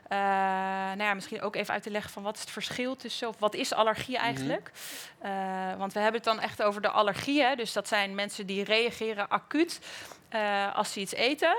uh, 0.09 0.17
nou 0.17 1.03
ja, 1.03 1.13
misschien 1.13 1.41
ook 1.41 1.55
even 1.55 1.73
uit 1.73 1.83
te 1.83 1.89
leggen 1.91 2.11
van 2.11 2.23
wat 2.23 2.35
is 2.35 2.41
het 2.41 2.49
verschil 2.49 2.95
tussen, 2.95 3.27
of 3.27 3.39
wat 3.39 3.53
is 3.53 3.73
allergie 3.73 4.17
eigenlijk? 4.17 4.71
Mm 4.73 5.29
-hmm. 5.29 5.71
uh, 5.71 5.77
want 5.77 5.93
we 5.93 5.99
hebben 5.99 6.21
het 6.21 6.29
dan 6.29 6.39
echt 6.39 6.61
over 6.63 6.81
de 6.81 6.89
allergieën. 6.89 7.57
Dus 7.57 7.73
dat 7.73 7.87
zijn 7.87 8.15
mensen 8.15 8.45
die 8.45 8.63
reageren 8.63 9.29
acuut 9.29 9.79
uh, 10.35 10.75
als 10.75 10.93
ze 10.93 10.99
iets 10.99 11.13
eten. 11.13 11.55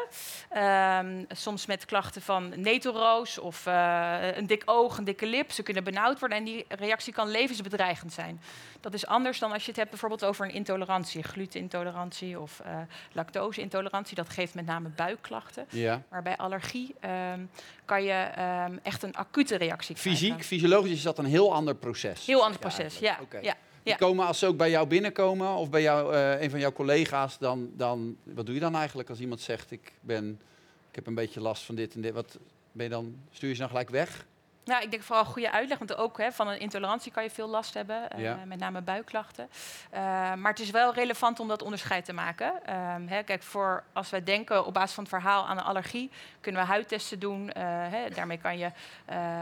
Um, 0.56 1.26
soms 1.28 1.66
met 1.66 1.84
klachten 1.84 2.22
van 2.22 2.52
netelroos 2.56 3.38
of 3.38 3.66
uh, 3.66 4.36
een 4.36 4.46
dik 4.46 4.62
oog, 4.64 4.98
een 4.98 5.04
dikke 5.04 5.26
lip. 5.26 5.50
Ze 5.50 5.62
kunnen 5.62 5.84
benauwd 5.84 6.18
worden 6.20 6.38
en 6.38 6.44
die 6.44 6.64
reactie 6.68 7.12
kan 7.12 7.28
levensbedreigend 7.28 8.12
zijn. 8.12 8.40
Dat 8.80 8.94
is 8.94 9.06
anders 9.06 9.38
dan 9.38 9.52
als 9.52 9.62
je 9.62 9.68
het 9.68 9.76
hebt 9.76 9.90
bijvoorbeeld 9.90 10.24
over 10.24 10.44
een 10.44 10.52
intolerantie, 10.52 11.22
glutenintolerantie 11.22 12.40
of 12.40 12.60
uh, 12.66 12.76
lactoseintolerantie. 13.12 14.16
Dat 14.16 14.28
geeft 14.28 14.54
met 14.54 14.66
name 14.66 14.88
buikklachten. 14.88 15.66
Ja. 15.68 16.02
Maar 16.10 16.22
bij 16.22 16.36
allergie 16.36 16.94
um, 17.34 17.50
kan 17.84 18.02
je 18.02 18.28
um, 18.68 18.80
echt 18.82 19.02
een 19.02 19.14
acute 19.14 19.56
reactie 19.56 19.94
krijgen. 19.94 20.20
Fysiek, 20.20 20.44
fysiologisch 20.44 20.92
is 20.92 21.02
dat 21.02 21.18
een 21.18 21.24
heel 21.24 21.54
ander 21.54 21.74
proces. 21.74 22.26
Heel 22.26 22.44
ander 22.44 22.60
proces, 22.60 22.98
ja. 22.98 23.10
ja. 23.10 23.18
Okay. 23.20 23.42
ja. 23.42 23.54
Die 23.98 24.06
komen 24.06 24.26
als 24.26 24.38
ze 24.38 24.46
ook 24.46 24.56
bij 24.56 24.70
jou 24.70 24.86
binnenkomen 24.86 25.54
of 25.54 25.70
bij 25.70 25.82
jou, 25.82 26.14
uh, 26.14 26.40
een 26.42 26.50
van 26.50 26.60
jouw 26.60 26.72
collega's, 26.72 27.38
dan, 27.38 27.70
dan 27.76 28.16
wat 28.22 28.46
doe 28.46 28.54
je 28.54 28.60
dan 28.60 28.74
eigenlijk 28.74 29.08
als 29.08 29.20
iemand 29.20 29.40
zegt 29.40 29.70
ik 29.70 29.92
ben, 30.00 30.40
ik 30.88 30.94
heb 30.94 31.06
een 31.06 31.14
beetje 31.14 31.40
last 31.40 31.62
van 31.62 31.74
dit 31.74 31.94
en 31.94 32.00
dit. 32.00 32.12
Wat 32.12 32.38
ben 32.72 32.84
je 32.84 32.90
dan? 32.90 33.16
Stuur 33.30 33.48
je 33.48 33.54
ze 33.54 33.60
dan 33.60 33.70
gelijk 33.70 33.90
weg? 33.90 34.26
Nou, 34.64 34.82
ik 34.82 34.90
denk 34.90 35.02
vooral 35.02 35.24
goede 35.24 35.50
uitleg, 35.50 35.78
want 35.78 35.96
ook 35.96 36.18
hè, 36.18 36.32
van 36.32 36.48
een 36.48 36.58
intolerantie 36.60 37.12
kan 37.12 37.22
je 37.22 37.30
veel 37.30 37.48
last 37.48 37.74
hebben, 37.74 38.08
uh, 38.16 38.22
Ja. 38.22 38.38
met 38.46 38.58
name 38.58 38.80
buikklachten. 38.80 39.48
Uh, 39.94 39.98
maar 40.34 40.50
het 40.50 40.60
is 40.60 40.70
wel 40.70 40.94
relevant 40.94 41.40
om 41.40 41.48
dat 41.48 41.62
onderscheid 41.62 42.04
te 42.04 42.12
maken. 42.12 42.52
Um, 42.94 43.08
hè, 43.08 43.22
kijk, 43.22 43.42
voor 43.42 43.84
als 43.92 44.10
wij 44.10 44.22
denken 44.24 44.66
op 44.66 44.74
basis 44.74 44.94
van 44.94 45.04
het 45.04 45.12
verhaal 45.12 45.46
aan 45.46 45.58
een 45.58 45.64
allergie, 45.64 46.10
kunnen 46.40 46.60
we 46.60 46.66
huidtesten 46.66 47.18
doen. 47.18 47.42
Uh, 47.46 47.52
hè, 47.66 48.08
daarmee 48.14 48.38
kan 48.38 48.58
je 48.58 48.70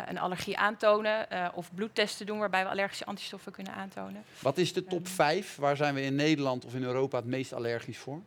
een 0.07 0.19
allergie 0.19 0.59
aantonen. 0.59 1.27
of 1.55 1.75
bloedtesten 1.75 2.27
doen, 2.27 2.39
waarbij 2.39 2.63
we 2.65 2.71
allergische 2.71 3.05
antistoffen 3.05 3.53
kunnen 3.53 3.73
aantonen. 3.75 4.25
Wat 4.39 4.59
is 4.59 4.73
de 4.73 4.85
top 4.85 5.05
Ehm. 5.05 5.15
5? 5.15 5.57
Waar 5.57 5.77
zijn 5.77 5.95
we 5.95 6.03
in 6.03 6.15
Nederland 6.15 6.65
of 6.65 6.75
in 6.75 6.83
Europa 6.83 7.17
het 7.17 7.27
meest 7.27 7.53
allergisch 7.53 7.99
voor? 7.99 8.21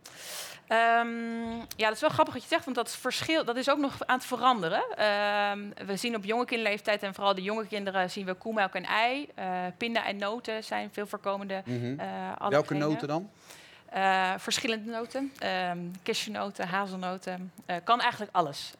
Um, 0.71 1.57
ja, 1.75 1.85
dat 1.85 1.93
is 1.93 2.01
wel 2.01 2.09
grappig 2.09 2.33
wat 2.33 2.43
je 2.43 2.49
zegt, 2.49 2.63
want 2.63 2.75
dat 2.75 2.95
verschil 2.95 3.45
dat 3.45 3.55
is 3.55 3.69
ook 3.69 3.77
nog 3.77 4.05
aan 4.05 4.17
het 4.17 4.25
veranderen. 4.25 4.81
Um, 4.81 5.73
we 5.85 5.95
zien 5.95 6.15
op 6.15 6.23
jonge 6.23 6.45
kinderleeftijd 6.45 7.03
en 7.03 7.13
vooral 7.13 7.35
de 7.35 7.41
jonge 7.41 7.67
kinderen 7.67 8.09
zien 8.09 8.25
we 8.25 8.33
koemelk 8.33 8.73
en 8.73 8.85
ei. 8.85 9.29
Uh, 9.39 9.45
pinda 9.77 10.05
en 10.05 10.17
noten 10.17 10.63
zijn 10.63 10.89
veel 10.91 11.07
voorkomende 11.07 11.61
Mhm. 11.65 11.75
uh, 11.85 12.01
allergenen. 12.37 12.49
Welke 12.49 12.73
noten 12.73 13.07
dan? 13.07 13.29
Uh, 13.95 14.31
verschillende 14.37 14.91
noten. 14.91 15.31
Um, 15.71 15.91
cashewnoten, 16.03 16.67
hazelnoten. 16.67 17.51
Kan 17.83 18.01
eigenlijk 18.01 18.31
alles. 18.35 18.73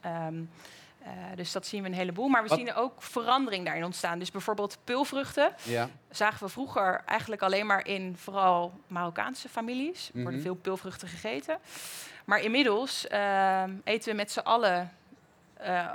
Uh, 1.04 1.08
dus 1.36 1.52
dat 1.52 1.66
zien 1.68 1.82
we 1.84 1.88
een 1.90 1.94
heleboel. 1.96 2.28
Maar 2.28 2.44
we 2.44 2.50
Wat- 2.50 2.58
zien 2.58 2.74
ook 2.74 3.02
verandering 3.02 3.66
daarin 3.66 3.84
ontstaan. 3.84 4.20
Dus 4.20 4.32
bijvoorbeeld 4.32 4.78
peulvruchten 4.84 5.54
Ja. 5.64 5.90
zagen 6.10 6.46
we 6.46 6.52
vroeger 6.52 7.02
eigenlijk 7.06 7.42
alleen 7.42 7.66
maar 7.66 7.88
in 7.88 8.16
vooral 8.18 8.74
Marokkaanse 8.88 9.50
families. 9.50 10.08
Er 10.08 10.14
worden 10.14 10.34
Mhm. 10.34 10.42
veel 10.42 10.56
peulvruchten 10.56 11.08
gegeten. 11.08 11.58
Maar 12.26 12.42
inmiddels 12.42 13.08
ehm, 13.08 13.72
eten 13.84 14.10
we 14.10 14.16
met 14.16 14.32
z'n 14.32 14.40
allen 14.40 14.92
eh, 15.54 15.88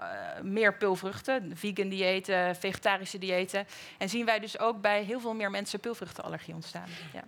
meer 0.42 0.74
peulvruchten. 0.76 1.52
Vegan 1.56 1.88
diëten, 1.88 2.56
vegetarische 2.56 3.18
diëten. 3.18 3.66
En 3.98 4.08
zien 4.08 4.24
wij 4.24 4.38
dus 4.38 4.58
ook 4.58 4.80
bij 4.80 5.02
heel 5.02 5.20
veel 5.20 5.34
meer 5.34 5.50
mensen 5.50 5.80
peulvruchtenallergie 5.80 6.54
ontstaan. 6.54 6.88
Ja. 7.12 7.22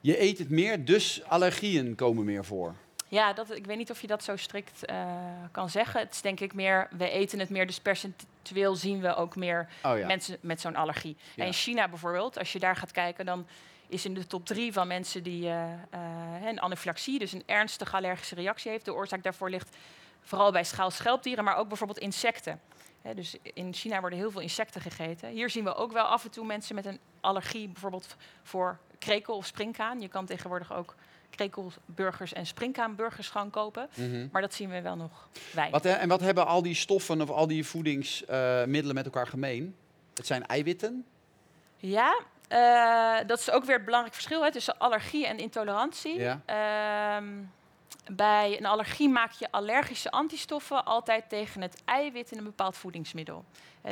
Je 0.00 0.20
eet 0.22 0.38
het 0.38 0.50
meer, 0.50 0.84
dus 0.84 1.22
allergieën 1.26 1.94
komen 1.94 2.24
meer 2.24 2.44
voor. 2.44 2.74
Ja, 3.14 3.32
dat, 3.32 3.56
ik 3.56 3.66
weet 3.66 3.76
niet 3.76 3.90
of 3.90 4.00
je 4.00 4.06
dat 4.06 4.24
zo 4.24 4.36
strikt 4.36 4.84
eh, 4.84 5.06
kan 5.50 5.70
zeggen. 5.70 6.00
Het 6.00 6.12
is 6.14 6.20
denk 6.20 6.40
ik 6.40 6.54
meer, 6.54 6.88
we 6.90 7.10
eten 7.10 7.38
het 7.38 7.50
meer, 7.50 7.66
dus 7.66 7.80
percentueel 7.80 8.74
zien 8.74 9.00
we 9.00 9.14
ook 9.14 9.36
meer 9.36 9.68
Oh 9.82 9.98
ja. 9.98 10.06
mensen 10.06 10.38
met 10.40 10.60
zo'n 10.60 10.76
allergie. 10.76 11.16
Ja. 11.34 11.42
En 11.42 11.46
in 11.46 11.52
China 11.52 11.88
bijvoorbeeld, 11.88 12.38
als 12.38 12.52
je 12.52 12.58
daar 12.58 12.76
gaat 12.76 12.90
kijken, 12.90 13.26
dan 13.26 13.46
is 13.86 14.04
in 14.04 14.14
de 14.14 14.26
top 14.26 14.46
drie 14.46 14.72
van 14.72 14.86
mensen 14.86 15.22
die 15.22 15.48
eh, 15.48 15.72
eh, 15.72 15.80
een 16.44 16.60
anafylaxie, 16.60 17.18
dus 17.18 17.32
een 17.32 17.42
ernstige 17.46 17.96
allergische 17.96 18.34
reactie 18.34 18.70
heeft. 18.70 18.84
De 18.84 18.94
oorzaak 18.94 19.22
daarvoor 19.22 19.50
ligt 19.50 19.76
vooral 20.20 20.52
bij 20.52 20.64
schaal-schelpdieren, 20.64 21.44
maar 21.44 21.56
ook 21.56 21.68
bijvoorbeeld 21.68 21.98
insecten. 21.98 22.60
Dus 23.14 23.36
in 23.42 23.74
China 23.74 24.00
worden 24.00 24.18
heel 24.18 24.30
veel 24.30 24.40
insecten 24.40 24.80
gegeten. 24.80 25.28
Hier 25.28 25.50
zien 25.50 25.64
we 25.64 25.74
ook 25.74 25.92
wel 25.92 26.04
af 26.04 26.24
en 26.24 26.30
toe 26.30 26.46
mensen 26.46 26.74
met 26.74 26.86
een 26.86 26.98
allergie, 27.20 27.68
bijvoorbeeld 27.68 28.16
voor 28.42 28.78
krekel 29.04 29.36
of 29.36 29.46
springkaan. 29.46 30.00
Je 30.00 30.08
kan 30.08 30.26
tegenwoordig 30.26 30.72
ook 30.72 30.94
krekelburgers 31.30 32.32
en 32.32 32.46
springkaanburgers 32.46 33.28
gaan 33.28 33.50
kopen. 33.50 33.88
Mhm. 33.94 34.28
Maar 34.32 34.42
dat 34.42 34.54
zien 34.54 34.70
we 34.70 34.80
wel 34.82 34.96
nog 34.96 35.28
weinig. 35.52 35.82
Wat, 35.82 35.92
he- 35.92 35.98
en 35.98 36.08
wat 36.08 36.20
hebben 36.20 36.46
al 36.46 36.62
die 36.62 36.74
stoffen 36.74 37.20
of 37.20 37.30
al 37.30 37.46
die 37.46 37.66
voedingsmiddelen 37.66 38.94
met 38.94 39.04
elkaar 39.04 39.26
gemeen? 39.26 39.76
Het 40.14 40.26
zijn 40.26 40.46
eiwitten. 40.46 41.04
Ja, 41.76 42.20
eh, 42.48 43.26
dat 43.26 43.38
is 43.38 43.50
ook 43.50 43.64
weer 43.64 43.76
het 43.76 43.84
belangrijk 43.84 44.14
verschil 44.14 44.42
hè, 44.44 44.52
tussen 44.52 44.78
allergie 44.78 45.26
en 45.26 45.38
intolerantie. 45.38 46.18
Ja. 46.18 46.40
Ehm, 46.44 47.28
bij 48.12 48.56
een 48.58 48.66
allergie 48.66 49.08
maak 49.08 49.32
je 49.32 49.50
allergische 49.50 50.10
antistoffen 50.10 50.84
altijd 50.84 51.28
tegen 51.28 51.60
het 51.62 51.82
eiwit 51.84 52.30
in 52.30 52.38
een 52.38 52.44
bepaald 52.44 52.76
voedingsmiddel. 52.76 53.44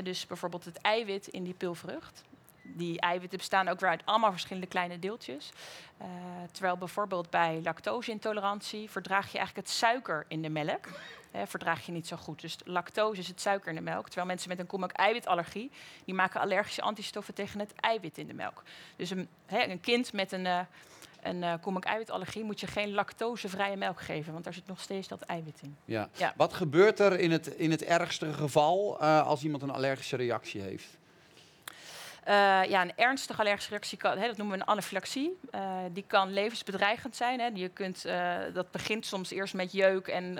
Dus 0.03 0.27
bijvoorbeeld 0.27 0.65
het 0.65 0.81
eiwit 0.81 1.27
in 1.27 1.45
die 1.45 1.55
pulvrucht. 1.55 2.23
Die 2.63 3.01
eiwitten 3.01 3.39
bestaan 3.39 3.69
ook 3.69 3.81
weer 3.81 3.91
uit 3.91 4.03
allemaal 4.05 4.31
verschillende 4.31 4.69
kleine 4.69 4.99
deeltjes. 4.99 5.53
Uh, 6.01 6.07
terwijl 6.53 6.77
bijvoorbeeld 6.77 7.31
bij 7.31 7.61
lactoseintolerantie 7.63 8.91
verdraag 8.91 9.33
je 9.33 9.39
eigenlijk 9.39 9.67
het 9.67 9.77
suiker 9.77 10.25
in 10.29 10.43
de 10.43 10.49
melk. 10.49 10.89
Hè, 11.31 11.47
verdraag 11.47 11.87
je 11.87 11.93
niet 11.93 12.07
zo 12.07 12.17
goed. 12.17 12.41
Dus 12.41 12.59
lactose 12.65 13.21
is 13.21 13.29
het 13.29 13.41
suiker 13.41 13.69
in 13.69 13.75
de 13.75 13.81
melk. 13.81 14.05
Terwijl 14.05 14.27
mensen 14.27 14.49
met 14.49 14.59
een 14.59 14.67
koemelk-eiwitallergie, 14.67 15.71
die 16.05 16.15
maken 16.15 16.41
allergische 16.41 16.83
antistoffen 16.83 17.35
tegen 17.35 17.61
het 17.61 17.73
eiwit 17.75 18.19
in 18.19 18.27
de 18.27 18.35
melk. 18.35 18.63
Dus 18.97 19.11
een, 19.11 19.29
hè, 19.47 19.65
een 19.65 19.81
kind 19.81 20.13
met 20.13 20.33
een... 20.33 20.45
Uh, 20.45 20.61
een 21.23 21.43
uh, 21.43 21.77
eiwitallergie 21.81 22.45
moet 22.45 22.61
je 22.61 22.67
geen 22.67 22.93
lactosevrije 22.93 23.77
melk 23.77 24.01
geven, 24.01 24.33
want 24.33 24.45
daar 24.45 24.55
zit 24.55 24.67
nog 24.67 24.81
steeds 24.81 25.09
dat 25.09 25.21
eiwit 25.21 25.61
in. 25.63 25.77
Ja. 25.85 26.09
ja. 26.17 26.33
Wat 26.37 26.53
gebeurt 26.53 27.01
er 27.01 27.19
in 27.19 27.31
het, 27.31 27.47
in 27.47 27.71
het 27.71 27.83
ergste 27.83 28.33
geval 28.33 28.99
als 29.01 29.43
iemand 29.43 29.63
een 29.63 29.71
allergische 29.71 30.17
reactie 30.17 30.61
heeft? 30.61 30.99
Uh, 32.29 32.35
ja, 32.69 32.83
een 32.83 32.97
ernstige 32.97 33.41
allergische 33.41 33.71
reactie, 33.71 33.99
kan, 33.99 34.19
hè, 34.19 34.27
dat 34.27 34.37
noemen 34.37 34.57
we 34.57 34.63
een 34.63 34.69
anafylaxie. 34.69 35.39
Uh, 35.55 35.77
die 35.93 36.05
kan 36.07 36.33
levensbedreigend 36.33 37.17
zijn. 37.17 37.41
Hè. 37.41 37.49
Je 37.55 37.69
kunt, 37.69 38.05
uh, 38.07 38.37
dat 38.55 38.71
begint 38.71 39.07
soms 39.07 39.31
eerst 39.31 39.55
met 39.55 39.73
jeuk 39.73 40.07
en 40.07 40.39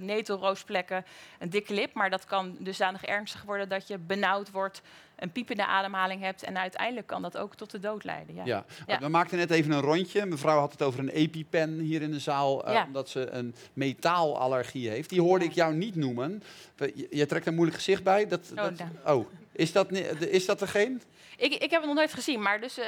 netelroosplekken, 0.00 1.04
een 1.38 1.50
dikke 1.50 1.74
lip. 1.74 1.94
Maar 1.94 2.10
dat 2.10 2.24
kan 2.24 2.56
dusdanig 2.58 3.04
ernstig 3.04 3.42
worden 3.42 3.68
dat 3.68 3.88
je 3.88 3.98
benauwd 3.98 4.50
wordt, 4.50 4.82
een 5.16 5.32
piepende 5.32 5.66
ademhaling 5.66 6.22
hebt. 6.22 6.42
En 6.42 6.58
uiteindelijk 6.58 7.06
kan 7.06 7.22
dat 7.22 7.36
ook 7.36 7.54
tot 7.54 7.70
de 7.70 7.78
dood 7.78 8.04
leiden. 8.04 8.34
Ja. 8.34 8.44
Ja. 8.44 8.64
ja. 8.86 8.98
We 8.98 9.08
maakten 9.08 9.38
net 9.38 9.50
even 9.50 9.72
een 9.72 9.80
rondje. 9.80 10.26
Mevrouw 10.26 10.58
had 10.58 10.72
het 10.72 10.82
over 10.82 11.00
een 11.00 11.08
EpiPen 11.08 11.78
hier 11.78 12.02
in 12.02 12.10
de 12.10 12.18
zaal, 12.18 12.70
ja. 12.70 12.84
omdat 12.84 13.08
ze 13.08 13.30
een 13.30 13.54
metaalallergie 13.72 14.88
heeft. 14.88 15.10
Die 15.10 15.20
hoorde 15.20 15.44
ik 15.44 15.52
jou 15.52 15.74
niet 15.74 15.94
noemen. 15.94 16.42
Je, 16.76 17.06
je 17.10 17.26
trekt 17.26 17.46
een 17.46 17.54
moeilijk 17.54 17.76
gezicht 17.76 18.02
bij. 18.02 18.26
Dat, 18.26 18.50
oh, 18.50 18.56
dat, 18.56 18.82
oh. 19.06 19.26
Is 19.56 19.72
dat, 19.72 19.92
is 20.18 20.46
dat 20.46 20.58
degene? 20.58 20.98
Ik, 21.36 21.52
ik 21.52 21.70
heb 21.70 21.80
het 21.80 21.84
nog 21.84 21.94
nooit 21.94 22.12
gezien, 22.12 22.42
maar 22.42 22.60
dus, 22.60 22.78
uh, 22.78 22.84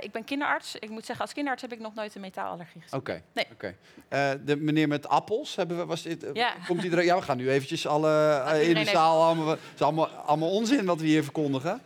ik 0.00 0.12
ben 0.12 0.24
kinderarts. 0.24 0.76
Ik 0.78 0.88
moet 0.88 1.04
zeggen, 1.04 1.24
als 1.24 1.34
kinderarts 1.34 1.62
heb 1.62 1.72
ik 1.72 1.78
nog 1.78 1.94
nooit 1.94 2.14
een 2.14 2.20
metaalallergie 2.20 2.80
gezien. 2.80 2.98
Oké. 2.98 3.22
Nee. 3.32 3.46
Okay. 3.52 3.76
Uh, 4.10 4.40
de 4.44 4.56
meneer 4.56 4.88
met 4.88 5.08
appels, 5.08 5.56
hebben 5.56 5.76
we, 5.76 5.84
was 5.84 6.02
dit, 6.02 6.26
ja. 6.32 6.54
komt 6.66 6.82
iedereen? 6.82 7.04
Ja, 7.04 7.16
we 7.16 7.22
gaan 7.22 7.36
nu 7.36 7.50
eventjes 7.50 7.86
alle 7.86 8.42
in 8.62 8.74
de 8.74 8.84
zaal. 8.84 9.22
Allemaal, 9.22 9.48
het 9.48 9.58
is 9.74 9.82
allemaal, 9.82 10.06
allemaal 10.06 10.50
onzin 10.50 10.84
wat 10.84 11.00
we 11.00 11.06
hier 11.06 11.22
verkondigen. 11.22 11.82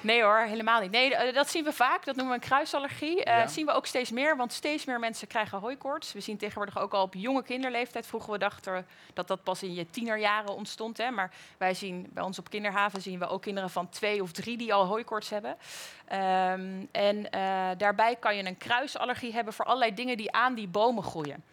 Nee 0.00 0.22
hoor, 0.22 0.38
helemaal 0.38 0.80
niet. 0.80 0.90
Nee, 0.90 1.14
eh, 1.14 1.34
dat 1.34 1.50
zien 1.50 1.64
we 1.64 1.72
vaak. 1.72 2.04
Dat 2.04 2.16
noemen 2.16 2.34
we 2.34 2.42
een 2.42 2.48
kruisallergie. 2.48 3.16
Dat 3.16 3.26
uh, 3.26 3.46
zien 3.46 3.66
we 3.66 3.72
ook 3.72 3.86
steeds 3.86 4.10
meer, 4.10 4.36
want 4.36 4.52
steeds 4.52 4.84
meer 4.84 4.98
mensen 4.98 5.28
krijgen 5.28 5.58
hooikoorts. 5.58 6.12
We 6.12 6.20
zien 6.20 6.36
tegenwoordig 6.36 6.78
ook 6.78 6.92
al 6.92 7.02
op 7.02 7.14
jonge 7.14 7.42
kinderleeftijd. 7.42 8.06
Vroeger 8.06 8.32
we 8.32 8.38
dachten 8.38 8.86
dat 9.14 9.28
dat 9.28 9.42
pas 9.42 9.62
in 9.62 9.74
je 9.74 9.90
tienerjaren 9.90 10.54
ontstond. 10.54 10.98
Hè. 10.98 11.10
Maar 11.10 11.30
wij 11.58 11.74
zien 11.74 12.06
bij 12.10 12.22
ons 12.22 12.38
op 12.38 12.50
kinderhaven 12.50 13.02
zien 13.02 13.18
we 13.18 13.28
ook 13.28 13.42
kinderen 13.42 13.70
van 13.70 13.88
twee 13.88 14.22
of 14.22 14.32
drie 14.32 14.56
die 14.56 14.74
al 14.74 14.84
hooikoorts 14.84 15.30
hebben. 15.30 15.50
Um, 15.50 16.88
en 16.92 17.16
uh, 17.16 17.68
daarbij 17.76 18.16
kan 18.16 18.36
je 18.36 18.44
een 18.44 18.58
kruisallergie 18.58 19.32
hebben 19.32 19.52
voor 19.52 19.64
allerlei 19.64 19.94
dingen 19.94 20.16
die 20.16 20.32
aan 20.32 20.54
die 20.54 20.68
bomen 20.68 21.02
groeien. 21.02 21.44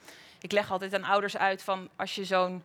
Ik 0.41 0.51
leg 0.51 0.71
altijd 0.71 0.93
aan 0.93 1.03
ouders 1.03 1.37
uit 1.37 1.63
van 1.63 1.89
als 1.95 2.15
je 2.15 2.25
zo'n 2.25 2.63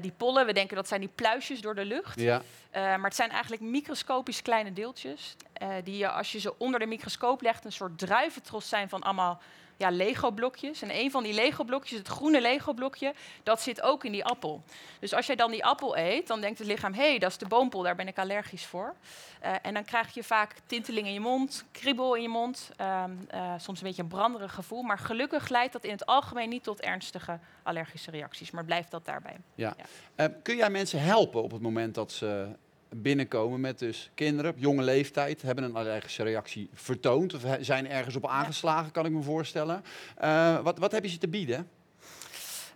die 0.00 0.12
pollen, 0.16 0.46
we 0.46 0.52
denken 0.52 0.76
dat 0.76 0.88
zijn 0.88 1.00
die 1.00 1.10
pluisjes 1.14 1.60
door 1.60 1.74
de 1.74 1.84
lucht. 1.84 2.20
Ja. 2.20 2.42
Uh, 2.72 2.82
maar 2.82 3.04
het 3.04 3.14
zijn 3.14 3.30
eigenlijk 3.30 3.62
microscopisch 3.62 4.42
kleine 4.42 4.72
deeltjes. 4.72 5.36
Uh, 5.62 5.68
die 5.84 5.96
je, 5.96 6.10
als 6.10 6.32
je 6.32 6.40
ze 6.40 6.58
onder 6.58 6.80
de 6.80 6.86
microscoop 6.86 7.42
legt, 7.42 7.64
een 7.64 7.72
soort 7.72 7.98
druiventros 7.98 8.68
zijn 8.68 8.88
van 8.88 9.02
allemaal 9.02 9.40
ja, 9.76 9.90
Lego-blokjes. 9.90 10.82
En 10.82 10.98
een 10.98 11.10
van 11.10 11.22
die 11.22 11.32
Lego-blokjes, 11.32 11.98
het 11.98 12.08
groene 12.08 12.40
Lego-blokje, 12.40 13.14
dat 13.42 13.60
zit 13.60 13.82
ook 13.82 14.04
in 14.04 14.12
die 14.12 14.24
appel. 14.24 14.62
Dus 14.98 15.14
als 15.14 15.26
jij 15.26 15.36
dan 15.36 15.50
die 15.50 15.64
appel 15.64 15.96
eet, 15.96 16.26
dan 16.26 16.40
denkt 16.40 16.58
het 16.58 16.68
lichaam... 16.68 16.92
hé, 16.92 17.08
hey, 17.08 17.18
dat 17.18 17.30
is 17.30 17.38
de 17.38 17.46
boompol, 17.46 17.82
daar 17.82 17.94
ben 17.94 18.08
ik 18.08 18.18
allergisch 18.18 18.66
voor. 18.66 18.94
Uh, 19.44 19.54
en 19.62 19.74
dan 19.74 19.84
krijg 19.84 20.14
je 20.14 20.24
vaak 20.24 20.54
tinteling 20.66 21.06
in 21.06 21.12
je 21.12 21.20
mond, 21.20 21.64
kriebel 21.72 22.14
in 22.14 22.22
je 22.22 22.28
mond... 22.28 22.70
Uh, 22.80 23.04
soms 23.58 23.80
een 23.80 23.86
beetje 23.86 24.02
een 24.02 24.08
branderig 24.08 24.54
gevoel. 24.54 24.82
Maar 24.82 24.98
gelukkig 24.98 25.48
leidt 25.48 25.72
dat 25.72 25.84
in 25.84 25.90
het 25.90 26.06
algemeen 26.06 26.48
niet 26.48 26.62
tot 26.62 26.80
ernstige 26.80 27.38
allergische 27.62 28.10
reacties. 28.10 28.50
Maar 28.50 28.64
blijft 28.64 28.90
dat 28.90 29.04
daarbij. 29.04 29.36
Ja. 29.54 29.74
ja. 30.16 30.28
kun 30.42 30.56
jij 30.56 30.70
mensen 30.70 31.00
helpen 31.00 31.42
op 31.42 31.50
het 31.50 31.60
moment 31.60 31.94
dat 31.94 32.12
ze 32.12 32.48
binnenkomen 32.94 33.60
met 33.60 33.78
dus 33.78 34.10
kinderen 34.14 34.50
op 34.50 34.58
jonge 34.58 34.82
leeftijd, 34.82 35.42
hebben 35.42 35.64
een 35.64 35.76
allergische 35.76 36.22
reactie 36.22 36.68
vertoond 36.74 37.34
of 37.34 37.42
zijn 37.60 37.88
ergens 37.88 38.16
op 38.16 38.26
aangeslagen, 38.26 38.92
kan 38.92 39.06
ik 39.06 39.12
me 39.12 39.22
voorstellen. 39.22 39.84
Uh, 40.22 40.60
wat, 40.60 40.78
wat 40.78 40.92
heb 40.92 41.04
je 41.04 41.10
ze 41.10 41.18
te 41.18 41.28
bieden? 41.28 41.68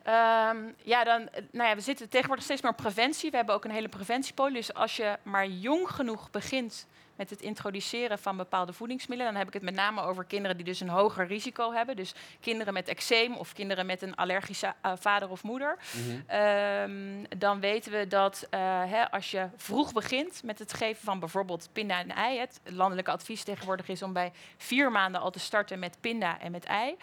Um, 0.06 0.74
ja, 0.82 1.04
dan, 1.04 1.28
nou 1.50 1.68
ja, 1.68 1.74
we 1.74 1.80
zitten 1.80 2.08
tegenwoordig 2.08 2.44
steeds 2.44 2.62
meer 2.62 2.70
op 2.70 2.76
preventie. 2.76 3.30
We 3.30 3.36
hebben 3.36 3.54
ook 3.54 3.64
een 3.64 3.70
hele 3.70 3.88
preventiepolie. 3.88 4.54
Dus 4.54 4.74
als 4.74 4.96
je 4.96 5.16
maar 5.22 5.48
jong 5.48 5.88
genoeg 5.88 6.30
begint 6.30 6.86
met 7.16 7.30
het 7.30 7.40
introduceren 7.40 8.18
van 8.18 8.36
bepaalde 8.36 8.72
voedingsmiddelen. 8.72 9.32
Dan 9.32 9.40
heb 9.40 9.48
ik 9.48 9.54
het 9.54 9.62
met 9.62 9.74
name 9.74 10.02
over 10.02 10.24
kinderen 10.24 10.56
die 10.56 10.66
dus 10.66 10.80
een 10.80 10.88
hoger 10.88 11.26
risico 11.26 11.72
hebben. 11.72 11.96
Dus 11.96 12.14
kinderen 12.40 12.72
met 12.72 12.88
eczeem 12.88 13.34
of 13.34 13.52
kinderen 13.52 13.86
met 13.86 14.02
een 14.02 14.14
allergische 14.14 14.74
uh, 14.86 14.92
vader 14.94 15.30
of 15.30 15.42
moeder. 15.42 15.78
Mm 15.92 16.24
-hmm. 16.26 16.40
um, 16.40 17.38
dan 17.38 17.60
weten 17.60 17.92
we 17.92 18.06
dat 18.06 18.46
uh, 18.50 18.60
hè, 18.84 19.10
als 19.10 19.30
je 19.30 19.48
vroeg 19.56 19.92
begint 19.92 20.42
met 20.42 20.58
het 20.58 20.72
geven 20.72 21.04
van 21.04 21.18
bijvoorbeeld 21.18 21.68
pinda 21.72 21.98
en 21.98 22.10
ei. 22.10 22.38
Het 22.38 22.60
landelijke 22.64 23.10
advies 23.10 23.42
tegenwoordig 23.42 23.88
is 23.88 24.02
om 24.02 24.12
bij 24.12 24.32
vier 24.56 24.92
maanden 24.92 25.20
al 25.20 25.30
te 25.30 25.38
starten 25.38 25.78
met 25.78 25.96
pinda 26.00 26.40
en 26.40 26.50
met 26.50 26.64
ei. 26.64 26.96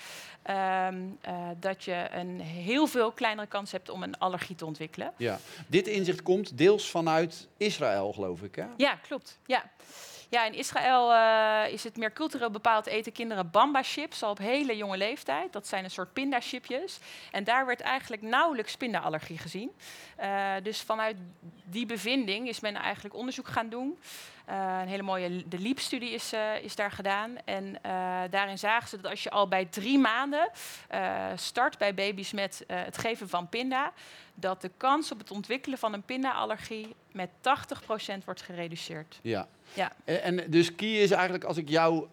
Um, 0.49 1.17
uh, 1.27 1.49
dat 1.59 1.83
je 1.83 2.07
een 2.11 2.39
heel 2.39 2.87
veel 2.87 3.11
kleinere 3.11 3.47
kans 3.47 3.71
hebt 3.71 3.89
om 3.89 4.03
een 4.03 4.17
allergie 4.17 4.55
te 4.55 4.65
ontwikkelen. 4.65 5.13
Ja, 5.17 5.39
dit 5.67 5.87
inzicht 5.87 6.21
komt 6.21 6.57
deels 6.57 6.89
vanuit 6.89 7.47
Israël, 7.57 8.13
geloof 8.13 8.41
ik. 8.41 8.55
Hè? 8.55 8.65
Ja, 8.77 8.95
klopt. 8.95 9.39
Ja. 9.45 9.71
Ja, 10.33 10.45
in 10.45 10.53
Israël 10.53 11.11
uh, 11.11 11.73
is 11.73 11.83
het 11.83 11.97
meer 11.97 12.13
cultureel 12.13 12.49
bepaald 12.49 12.85
eten 12.85 13.11
kinderen 13.11 13.51
bamba-chips 13.51 14.23
al 14.23 14.29
op 14.29 14.37
hele 14.37 14.77
jonge 14.77 14.97
leeftijd. 14.97 15.53
Dat 15.53 15.67
zijn 15.67 15.83
een 15.83 15.91
soort 15.91 16.13
pindachipjes. 16.13 16.99
En 17.31 17.43
daar 17.43 17.65
werd 17.65 17.81
eigenlijk 17.81 18.21
nauwelijks 18.21 18.77
pindaallergie 18.77 19.37
gezien. 19.37 19.71
Uh, 20.19 20.53
dus 20.63 20.81
vanuit 20.81 21.15
die 21.63 21.85
bevinding 21.85 22.47
is 22.47 22.59
men 22.59 22.75
eigenlijk 22.75 23.15
onderzoek 23.15 23.47
gaan 23.47 23.69
doen. 23.69 23.99
Uh, 24.49 24.79
een 24.81 24.87
hele 24.87 25.03
mooie 25.03 25.47
de 25.47 25.59
LEAP-studie 25.59 26.09
is, 26.11 26.33
uh, 26.33 26.63
is 26.63 26.75
daar 26.75 26.91
gedaan. 26.91 27.35
En 27.45 27.65
uh, 27.65 28.21
daarin 28.29 28.57
zagen 28.57 28.89
ze 28.89 29.01
dat 29.01 29.11
als 29.11 29.23
je 29.23 29.29
al 29.29 29.47
bij 29.47 29.65
drie 29.65 29.99
maanden 29.99 30.49
start 31.35 31.77
bij 31.77 31.93
baby's 31.93 32.31
met 32.31 32.63
het 32.67 32.97
geven 32.97 33.29
van 33.29 33.49
pinda, 33.49 33.93
dat 34.33 34.61
de 34.61 34.71
kans 34.77 35.11
op 35.11 35.17
het 35.17 35.31
ontwikkelen 35.31 35.77
van 35.77 35.93
een 35.93 36.03
pindaallergie 36.03 36.95
met 37.11 37.29
80% 38.19 38.23
wordt 38.25 38.41
gereduceerd. 38.41 39.19
Ja. 39.21 39.47
ja. 39.73 39.91
En, 40.05 40.51
dus 40.51 40.75
key 40.75 41.01
is 41.01 41.11
eigenlijk, 41.11 41.43
als 41.43 41.57
ik 41.57 41.69
jou, 41.69 42.07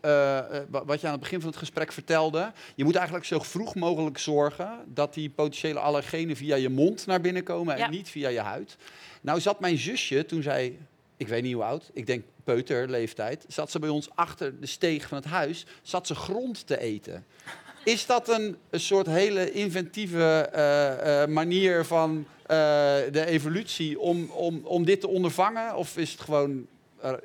wat 0.71 1.01
je 1.01 1.07
aan 1.07 1.13
het 1.13 1.21
begin 1.21 1.41
van 1.41 1.49
het 1.49 1.59
gesprek 1.59 1.93
vertelde, 1.93 2.53
je 2.75 2.85
moet 2.85 2.97
eigenlijk 2.97 3.27
zo 3.27 3.39
vroeg 3.39 3.75
mogelijk 3.75 4.19
zorgen 4.19 4.85
dat 4.87 5.15
die 5.15 5.31
potentiële 5.31 5.79
allergenen 5.79 6.37
via 6.37 6.57
je 6.57 6.69
mond 6.69 7.07
naar 7.07 7.21
binnen 7.21 7.43
komen 7.43 7.75
en 7.75 7.81
ja. 7.81 7.89
niet 7.89 8.09
via 8.09 8.29
je 8.29 8.41
huid. 8.41 8.77
Nou 9.21 9.41
zat 9.41 9.61
mijn 9.61 9.79
zusje, 9.79 10.27
toen 10.27 10.43
zij 10.43 10.79
ik 11.21 11.29
weet 11.29 11.43
niet 11.43 11.55
hoe 11.55 11.63
oud, 11.63 11.91
ik 11.93 12.07
denk 12.07 12.25
peuterleeftijd, 12.45 13.45
zat 13.49 13.71
ze 13.71 13.79
bij 13.79 13.89
ons 13.89 14.09
achter 14.15 14.61
de 14.61 14.67
steeg 14.67 15.09
van 15.09 15.19
het 15.19 15.27
huis, 15.27 15.67
zat 15.83 16.07
ze 16.07 16.15
grond 16.15 16.67
te 16.67 16.79
eten. 16.79 17.27
Is 17.85 18.07
dat 18.07 18.29
een, 18.29 18.57
een 18.71 18.81
soort 18.81 19.07
hele 19.07 19.53
inventieve 19.53 20.51
uh, 20.55 21.23
uh, 21.23 21.35
manier 21.35 21.85
van 21.85 22.17
uh, 22.19 22.27
de 23.11 23.25
evolutie 23.27 24.01
om, 24.01 24.31
om, 24.31 24.61
om 24.65 24.85
dit 24.85 25.01
te 25.01 25.09
ondervangen? 25.09 25.77
Of 25.77 25.97
is 25.97 26.13
het 26.13 26.21
gewoon, 26.21 26.67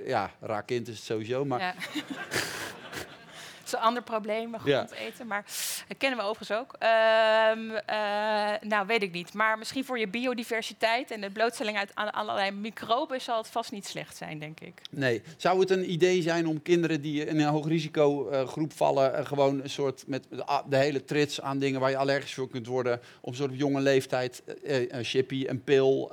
ja, 0.06 0.32
raar 0.40 0.64
kind 0.64 0.88
is 0.88 0.96
het 0.96 1.06
sowieso, 1.06 1.46
maar... 1.46 1.60
Ja. 1.60 1.74
een 3.76 3.82
ander 3.82 4.04
probleem, 4.04 4.50
maar 4.50 4.62
eten. 4.92 5.28
Maar 5.28 5.46
dat 5.88 5.98
kennen 5.98 6.20
we 6.20 6.26
overigens 6.26 6.60
ook. 6.60 6.76
Um, 7.54 7.72
uh, 7.72 8.70
nou, 8.70 8.88
weet 8.88 9.02
ik 9.02 9.12
niet. 9.12 9.34
Maar 9.34 9.58
misschien 9.58 9.86
voor 9.86 10.00
je 10.00 10.08
biodiversiteit 10.08 11.12
en 11.12 11.22
de 11.22 11.30
blootstelling 11.30 11.78
uit, 11.78 11.92
aan 11.94 12.12
allerlei 12.12 12.52
microben 12.52 13.22
zal 13.22 13.38
het 13.38 13.48
vast 13.48 13.72
niet 13.72 13.86
slecht 13.86 14.18
zijn, 14.18 14.40
denk 14.40 14.60
ik. 14.60 14.82
Nee. 14.90 15.22
Zou 15.38 15.60
het 15.60 15.70
een 15.70 15.92
idee 15.92 16.22
zijn 16.22 16.48
om 16.48 16.62
kinderen 16.62 17.02
die 17.02 17.26
in 17.26 17.40
een 17.40 17.48
hoog 17.48 17.68
risico 17.68 18.32
uh, 18.32 18.48
groep 18.48 18.74
vallen, 18.74 19.28
gewoon 19.28 19.64
een 19.64 19.70
soort 19.70 20.04
met 20.08 20.28
de 20.70 20.78
hele 20.78 21.06
trits 21.06 21.42
aan 21.42 21.60
dingen 21.60 21.80
waar 21.80 21.90
je 21.90 21.98
allergisch 21.98 22.34
voor 22.34 22.50
kunt 22.50 22.68
worden, 22.68 23.00
op 23.22 23.30
een 23.30 23.36
soort 23.36 23.52
op 23.52 23.58
jonge 23.58 23.82
leeftijd, 23.82 24.44
een 24.64 25.04
chippy, 25.04 25.46
een 25.48 25.64
pil. 25.64 26.08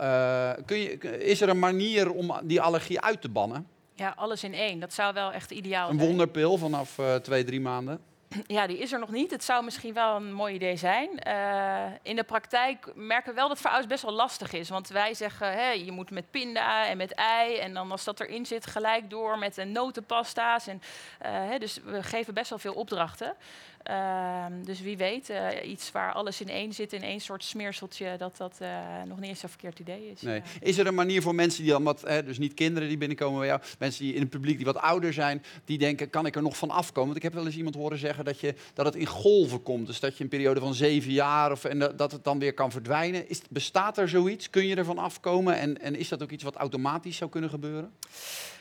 kun 0.65 0.79
je, 0.79 0.99
is 1.19 1.41
er 1.41 1.49
een 1.49 1.59
manier 1.59 2.11
om 2.13 2.41
die 2.45 2.61
allergie 2.61 3.01
uit 3.01 3.21
te 3.21 3.29
bannen? 3.29 3.67
Ja, 4.03 4.13
alles 4.17 4.45
in 4.45 4.55
één. 4.55 4.81
Dat 4.81 4.93
zou 4.93 5.15
wel 5.15 5.33
echt 5.33 5.51
ideaal 5.51 5.89
een 5.89 5.95
zijn. 5.95 6.01
Een 6.01 6.17
wonderpil 6.17 6.59
vanaf 6.59 6.99
uh, 6.99 7.15
twee, 7.15 7.45
drie 7.45 7.61
maanden? 7.61 8.01
Ja, 8.47 8.67
die 8.67 8.79
is 8.79 8.93
er 8.93 8.99
nog 8.99 9.11
niet. 9.11 9.31
Het 9.31 9.45
zou 9.45 9.65
misschien 9.65 9.95
wel 9.95 10.17
een 10.17 10.33
mooi 10.33 10.55
idee 10.55 10.77
zijn. 10.77 11.09
Uh, 11.27 11.85
in 12.03 12.17
de 12.17 12.23
praktijk 12.23 12.93
merken 12.95 13.31
we 13.31 13.37
wel 13.37 13.49
dat 13.49 13.59
voor 13.59 13.71
ouders 13.71 13.91
best 13.91 14.03
wel 14.03 14.13
lastig 14.13 14.53
is. 14.53 14.69
Want 14.69 14.89
wij 14.89 15.15
zeggen, 15.15 15.85
je 15.85 15.93
moet 15.93 16.11
met 16.11 16.31
pinda 16.31 16.87
en 16.87 16.97
met 16.97 17.15
ei... 17.15 17.57
en 17.57 17.75
dan 17.75 17.91
als 17.91 18.05
dat 18.05 18.21
erin 18.21 18.47
zit, 18.47 18.67
gelijk 18.67 19.11
door 19.11 19.39
met 19.39 19.55
de 19.55 19.65
notenpasta's. 19.65 20.67
En, 20.67 20.83
uh, 21.23 21.29
hè, 21.29 21.59
dus 21.59 21.79
we 21.85 22.03
geven 22.03 22.35
best 22.35 22.51
wel 22.51 22.59
veel 22.59 22.75
opdrachten. 22.75 23.37
Ehm, 23.83 24.53
dus 24.65 24.81
wie 24.81 24.97
weet, 24.97 25.31
eh, 25.31 25.71
iets 25.71 25.93
waar 25.93 26.13
alles 26.13 26.41
in 26.41 26.49
één 26.49 26.73
zit, 26.73 26.93
in 26.93 27.03
één 27.03 27.21
soort 27.21 27.45
smeerseltje, 27.45 28.17
dat 28.19 28.37
dat 28.37 28.57
eh, 28.59 28.69
nog 29.07 29.21
niet 29.21 29.29
eens 29.29 29.41
zo'n 29.41 29.49
verkeerd 29.49 29.79
idee 29.79 30.11
is. 30.11 30.21
Nee. 30.21 30.35
Ja. 30.35 30.43
Is 30.61 30.79
er 30.79 30.87
een 30.87 30.95
manier 30.95 31.23
voor 31.23 31.35
mensen 31.35 31.63
die 31.63 31.73
dan 31.73 31.83
wat, 31.83 32.01
hè, 32.01 32.25
dus 32.25 32.39
niet 32.39 32.55
kinderen 32.55 32.89
die 32.89 32.99
binnenkomen 32.99 33.39
bij 33.39 33.49
jou, 33.49 33.61
mensen 33.79 34.05
die 34.05 34.15
in 34.15 34.21
het 34.21 34.31
publiek 34.31 34.57
die 34.57 34.67
wat 34.67 34.77
ouder 34.77 35.13
zijn, 35.13 35.43
die 35.65 35.79
denken, 35.79 36.11
kan 36.11 36.27
ik 36.27 36.37
er 36.37 36.43
nog 36.43 36.57
van 36.57 36.71
afkomen? 36.71 37.05
Want 37.05 37.17
ik 37.17 37.23
heb 37.23 37.35
wel 37.35 37.47
eens 37.47 37.57
iemand 37.57 37.75
horen 37.75 37.99
zeggen 37.99 38.22
dat, 38.25 38.41
je, 38.41 38.55
dat 38.75 38.85
het 38.87 38.95
in 38.95 39.07
golven 39.07 39.63
komt. 39.63 39.87
Dus 39.87 40.01
dat 40.01 40.17
je 40.17 40.23
een 40.25 40.31
periode 40.31 40.61
van 40.61 40.75
zeven 40.75 41.13
jaar 41.13 41.51
of, 41.51 41.65
en 41.65 41.79
dat- 41.79 42.13
het 42.13 42.25
dan 42.25 42.39
weer 42.39 42.55
kan 42.55 42.71
verdwijnen. 42.71 43.29
Is, 43.29 43.41
bestaat 43.51 43.99
er 43.99 44.09
zoiets? 44.09 44.51
Kun 44.51 44.67
je 44.67 44.77
ervan 44.77 44.99
afkomen? 44.99 45.57
En, 45.59 45.81
en 45.81 45.95
is 45.97 46.09
dat 46.09 46.23
ook 46.23 46.31
iets 46.31 46.45
wat 46.45 46.57
automatisch 46.57 47.17
zou 47.17 47.31
kunnen 47.31 47.51
gebeuren? 47.51 47.93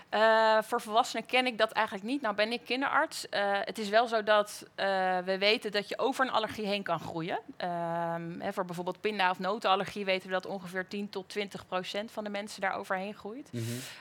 Eh, 0.10 0.58
voor 0.62 0.82
volwassenen 0.82 1.26
ken 1.26 1.46
ik 1.46 1.58
dat 1.58 1.72
eigenlijk 1.72 2.06
niet. 2.06 2.22
Nou 2.22 2.36
ben 2.36 2.52
ik 2.52 2.62
kinderarts. 2.66 3.30
Eh, 3.30 3.42
het 3.52 3.78
is 3.78 3.90
wel 3.90 4.08
zo 4.08 4.24
dat 4.24 4.66
eh, 4.76 5.18
we 5.26 5.38
weten 5.38 5.72
dat 5.72 5.90
je 5.90 5.98
over 6.00 6.26
een 6.26 6.32
allergie 6.32 6.66
heen 6.66 6.84
kan 6.84 7.00
groeien. 7.00 7.40
Ehm, 7.58 8.40
hè, 8.40 8.54
voor 8.54 8.66
bijvoorbeeld 8.66 9.02
pinda- 9.02 9.30
of 9.30 9.40
notenallergie 9.40 10.06
weten 10.06 10.28
we 10.28 10.34
dat 10.34 10.46
ongeveer 10.46 10.88
10 10.88 11.10
tot 11.10 11.30
20 11.30 11.68
procent 11.68 12.12
van 12.12 12.24
de 12.24 12.30
mensen 12.30 12.62
daar 12.62 12.76
overheen 12.78 13.14
groeit. 13.14 13.50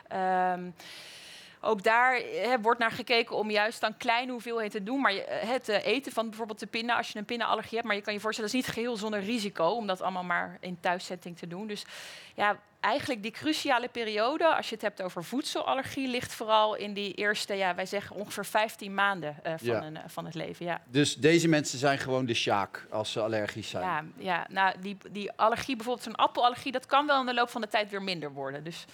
Ehm, 0.09 0.61
ook 1.61 1.83
daar 1.83 2.15
hè, 2.43 2.61
wordt 2.61 2.81
naar 2.81 2.91
gekeken 2.91 3.37
om 3.37 3.51
juist 3.51 3.81
dan 3.81 3.97
kleine 3.97 4.33
hoeveelheden 4.33 4.71
te 4.71 4.83
doen. 4.83 5.01
Maar 5.01 5.13
je- 5.13 5.27
het 5.29 5.69
eh, 5.69 5.87
eten 5.87 6.13
van 6.13 6.29
bijvoorbeeld 6.29 6.59
de 6.61 6.67
pinda, 6.67 6.97
als 6.97 7.11
je 7.13 7.19
een 7.19 7.25
pinda-allergie 7.25 7.75
hebt. 7.75 7.87
Maar 7.87 7.97
je 7.97 8.03
kan 8.03 8.13
je 8.15 8.21
voorstellen, 8.21 8.51
dat 8.51 8.61
is 8.61 8.67
niet 8.67 8.75
geheel 8.77 8.97
zonder 8.97 9.21
risico 9.21 9.65
om 9.67 9.87
dat 9.87 10.01
allemaal 10.01 10.25
maar 10.25 10.57
in 10.61 10.79
thuiszetting 10.81 11.39
te 11.39 11.47
doen. 11.47 11.67
Dus 11.67 11.85
ja, 12.35 12.59
eigenlijk 12.81 13.23
die 13.23 13.31
cruciale 13.31 13.89
periode, 13.89 14.55
als 14.57 14.69
je 14.69 14.75
het 14.75 14.83
hebt 14.85 15.03
over 15.03 15.25
voedselallergie, 15.25 16.09
ligt 16.09 16.33
vooral 16.33 16.75
in 16.75 16.93
die 16.95 17.15
eerste, 17.15 17.55
ja, 17.55 17.75
wij 17.75 17.87
zeggen 17.87 18.17
ongeveer 18.17 18.47
15 18.47 18.95
maanden 18.95 19.37
eh, 19.43 19.53
van, 19.57 19.67
Ja. 19.67 19.83
een, 19.83 19.97
eh, 19.97 20.03
van 20.07 20.25
het 20.25 20.35
leven. 20.35 20.67
Ja. 20.67 20.81
Dus 20.87 21.15
deze 21.17 21.49
mensen 21.49 21.79
zijn 21.79 21.99
gewoon 21.99 22.27
de 22.27 22.35
sjaak 22.35 22.87
als 22.91 23.13
ze 23.13 23.21
allergisch 23.21 23.69
zijn. 23.69 23.85
Ja, 23.85 24.05
ja, 24.17 24.47
nou, 24.51 24.75
die, 24.81 24.97
die 25.11 25.33
allergie, 25.33 25.77
bijvoorbeeld 25.77 26.05
zo'n 26.07 26.17
appelallergie, 26.17 26.73
dat 26.73 26.87
kan 26.87 27.07
wel 27.07 27.21
in 27.21 27.27
de 27.27 27.35
loop 27.35 27.49
van 27.51 27.61
de 27.61 27.69
tijd 27.69 27.91
weer 27.91 28.03
minder 28.03 28.33
worden. 28.33 28.65
Dus 28.65 28.85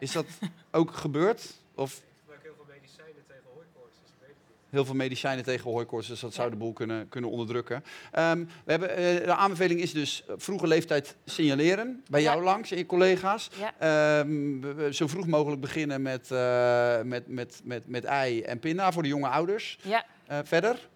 Is 0.00 0.12
dat 0.12 0.26
ook 0.70 0.92
gebeurd? 0.92 1.52
Of 1.78 1.96
Ik 1.96 2.02
gebruik 2.20 2.42
heel 2.42 2.54
veel 2.56 2.64
medicijnen 2.68 3.22
tegen 3.26 3.44
hooikoorts, 3.54 3.96
dus 4.02 4.10
ik 4.10 4.16
weet 4.20 4.28
het 4.28 4.36
niet. 4.48 4.70
heel 4.70 4.84
veel 4.84 4.94
medicijnen 4.94 5.44
tegen 5.44 5.70
hooikoorts, 5.70 6.08
dus 6.08 6.20
dat 6.20 6.34
zou 6.34 6.50
de 6.50 6.56
boel 6.56 6.72
kunnen, 6.72 7.08
kunnen 7.08 7.30
onderdrukken. 7.30 7.84
Ehm, 8.12 8.38
we 8.64 8.70
hebben, 8.70 8.96
eh, 8.96 9.24
de 9.24 9.34
aanbeveling 9.34 9.80
is 9.80 9.92
dus 9.92 10.24
eh, 10.28 10.34
vroege 10.36 10.66
leeftijd 10.66 11.16
signaleren 11.24 12.02
bij 12.10 12.22
Ja. 12.22 12.30
jou 12.32 12.44
langs 12.44 12.70
en 12.70 12.78
je 12.78 12.86
collega's. 12.86 13.48
ja. 13.58 13.74
Ehm, 13.78 14.60
we- 14.60 14.74
we 14.74 14.94
zo 14.94 15.06
vroeg 15.06 15.26
mogelijk 15.26 15.60
beginnen 15.60 16.02
met, 16.02 16.30
eh, 16.30 17.02
met, 17.02 17.28
met, 17.28 17.60
met, 17.64 17.86
met 17.88 18.04
ei 18.04 18.42
en 18.42 18.58
pinda 18.58 18.92
voor 18.92 19.02
de 19.02 19.08
jonge 19.08 19.28
ouders. 19.28 19.78
ja. 19.82 20.04
Eh, 20.26 20.38
verder? 20.44 20.88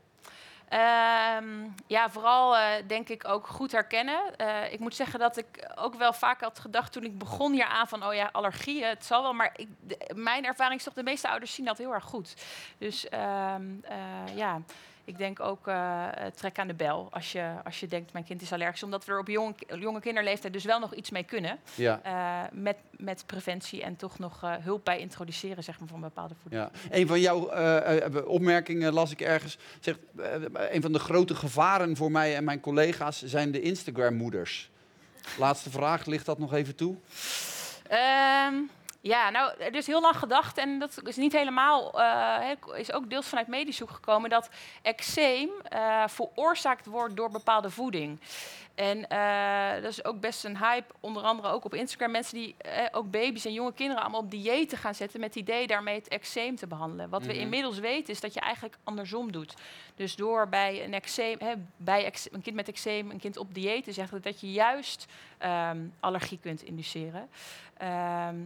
Ehm, 0.72 1.68
ja, 1.86 2.10
vooral 2.10 2.56
eh, 2.56 2.64
denk 2.86 3.08
ik 3.08 3.28
ook 3.28 3.46
goed 3.46 3.72
herkennen. 3.72 4.36
Eh, 4.36 4.72
ik 4.72 4.78
moet 4.78 4.94
zeggen 4.94 5.18
dat 5.18 5.36
ik 5.36 5.70
ook 5.74 5.94
wel 5.94 6.12
vaak 6.12 6.40
had 6.40 6.58
gedacht 6.58 6.92
toen 6.92 7.04
ik 7.04 7.18
begon 7.18 7.52
hier 7.52 7.64
aan 7.64 7.88
van, 7.88 8.06
oh 8.06 8.14
ja, 8.14 8.28
allergieën, 8.32 8.88
het 8.88 9.04
zal 9.04 9.22
wel. 9.22 9.32
Maar 9.32 9.52
ik, 9.56 9.68
mijn 10.14 10.44
ervaring 10.44 10.78
is 10.78 10.84
toch, 10.84 10.94
de 10.94 11.02
meeste 11.02 11.28
ouders 11.28 11.54
zien 11.54 11.64
dat 11.64 11.78
heel 11.78 11.94
erg 11.94 12.04
goed. 12.04 12.34
Dus 12.78 13.08
eh, 13.08 13.54
ja, 14.34 14.60
ik 15.04 15.18
denk 15.18 15.40
ook, 15.40 15.68
eh, 15.68 16.26
eh, 16.26 16.32
trek 16.34 16.58
aan 16.58 16.66
de 16.66 16.74
bel 16.74 17.08
als 17.10 17.32
je, 17.32 17.54
als 17.64 17.80
je 17.80 17.86
denkt, 17.86 18.12
mijn 18.12 18.24
kind 18.24 18.42
is 18.42 18.52
allergisch. 18.52 18.82
Omdat 18.82 19.04
we 19.04 19.12
er 19.12 19.18
op 19.18 19.28
jonge, 19.28 19.54
jonge 19.78 20.00
kinderleeftijd 20.00 20.52
dus 20.52 20.64
wel 20.64 20.78
nog 20.78 20.94
iets 20.94 21.10
mee 21.10 21.24
kunnen. 21.24 21.58
Ja. 21.74 22.00
eh, 22.02 22.50
met, 22.52 22.76
met 22.90 23.24
preventie 23.26 23.82
en 23.82 23.96
toch 23.96 24.18
nog 24.18 24.40
hulp 24.60 24.84
bij 24.84 24.98
introduceren 24.98 25.64
zeg 25.64 25.78
maar, 25.78 25.88
van 25.88 26.00
bepaalde 26.00 26.34
voeding. 26.42 26.62
Ja. 26.62 26.96
Een 26.98 27.06
van 27.06 27.20
jouw 27.20 27.50
opmerkingen 28.24 28.92
las 28.92 29.10
ik 29.10 29.20
ergens. 29.20 29.58
Zegt, 29.80 29.98
een 30.54 30.82
van 30.82 30.92
de 30.92 30.98
grote 30.98 31.34
gevaren 31.34 31.96
voor 31.96 32.10
mij 32.10 32.36
en 32.36 32.44
mijn 32.44 32.60
collega's 32.60 33.22
zijn 33.22 33.50
de 33.50 33.60
Instagram-moeders. 33.60 34.70
Laatste 35.38 35.70
vraag, 35.70 36.06
ligt 36.06 36.26
dat 36.26 36.38
nog 36.38 36.52
even 36.52 36.74
toe? 36.74 36.96
Ehm, 37.88 38.54
ja, 39.02 39.30
nou, 39.30 39.52
er 39.58 39.74
is 39.74 39.86
heel 39.86 40.00
lang 40.00 40.16
gedacht 40.16 40.58
en 40.58 40.78
dat 40.78 41.00
is 41.04 41.16
niet 41.16 41.32
helemaal, 41.32 42.00
eh, 42.00 42.50
is 42.74 42.92
ook 42.92 43.10
deels 43.10 43.26
vanuit 43.26 43.46
medisch 43.46 43.78
hoek 43.78 43.90
gekomen, 43.90 44.30
dat 44.30 44.50
eczeem 44.82 45.50
eh, 45.62 46.02
veroorzaakt 46.06 46.86
wordt 46.86 47.16
door 47.16 47.30
bepaalde 47.30 47.70
voeding. 47.70 48.20
En 48.74 49.08
eh, 49.08 49.82
dat 49.82 49.90
is 49.90 50.04
ook 50.04 50.20
best 50.20 50.44
een 50.44 50.58
hype, 50.58 50.94
onder 51.00 51.22
andere 51.22 51.48
ook 51.48 51.64
op 51.64 51.74
Instagram. 51.74 52.10
Mensen 52.10 52.34
die 52.34 52.54
eh, 52.58 52.86
ook 52.92 53.10
baby's 53.10 53.44
en 53.44 53.52
jonge 53.52 53.72
kinderen 53.72 54.02
allemaal 54.02 54.20
op 54.20 54.30
diëten 54.30 54.78
gaan 54.78 54.94
zetten 54.94 55.20
met 55.20 55.34
het 55.34 55.42
idee 55.42 55.66
daarmee 55.66 55.94
het 55.94 56.08
eczeem 56.08 56.56
te 56.56 56.66
behandelen. 56.66 57.08
Wat 57.08 57.22
we 57.26 57.32
Mhm. 57.32 57.40
inmiddels 57.40 57.78
weten 57.78 58.12
is 58.12 58.20
dat 58.20 58.34
je 58.34 58.40
eigenlijk 58.40 58.76
andersom 58.84 59.32
doet. 59.32 59.54
Dus 59.94 60.16
door 60.16 60.48
bij 60.48 60.84
een, 60.84 60.94
eczeem, 60.94 61.36
hè, 61.38 61.52
bij 61.76 62.12
een 62.32 62.42
kind 62.42 62.56
met 62.56 62.68
eczeem, 62.68 63.10
een 63.10 63.20
kind 63.20 63.36
op 63.36 63.54
dieet 63.54 63.84
te 63.84 63.92
zeggen, 63.92 64.22
dat 64.22 64.40
je 64.40 64.52
juist 64.52 65.06
ehm, 65.38 65.78
allergie 66.00 66.38
kunt 66.42 66.62
induceren. 66.62 67.28
Ehm, 67.76 68.36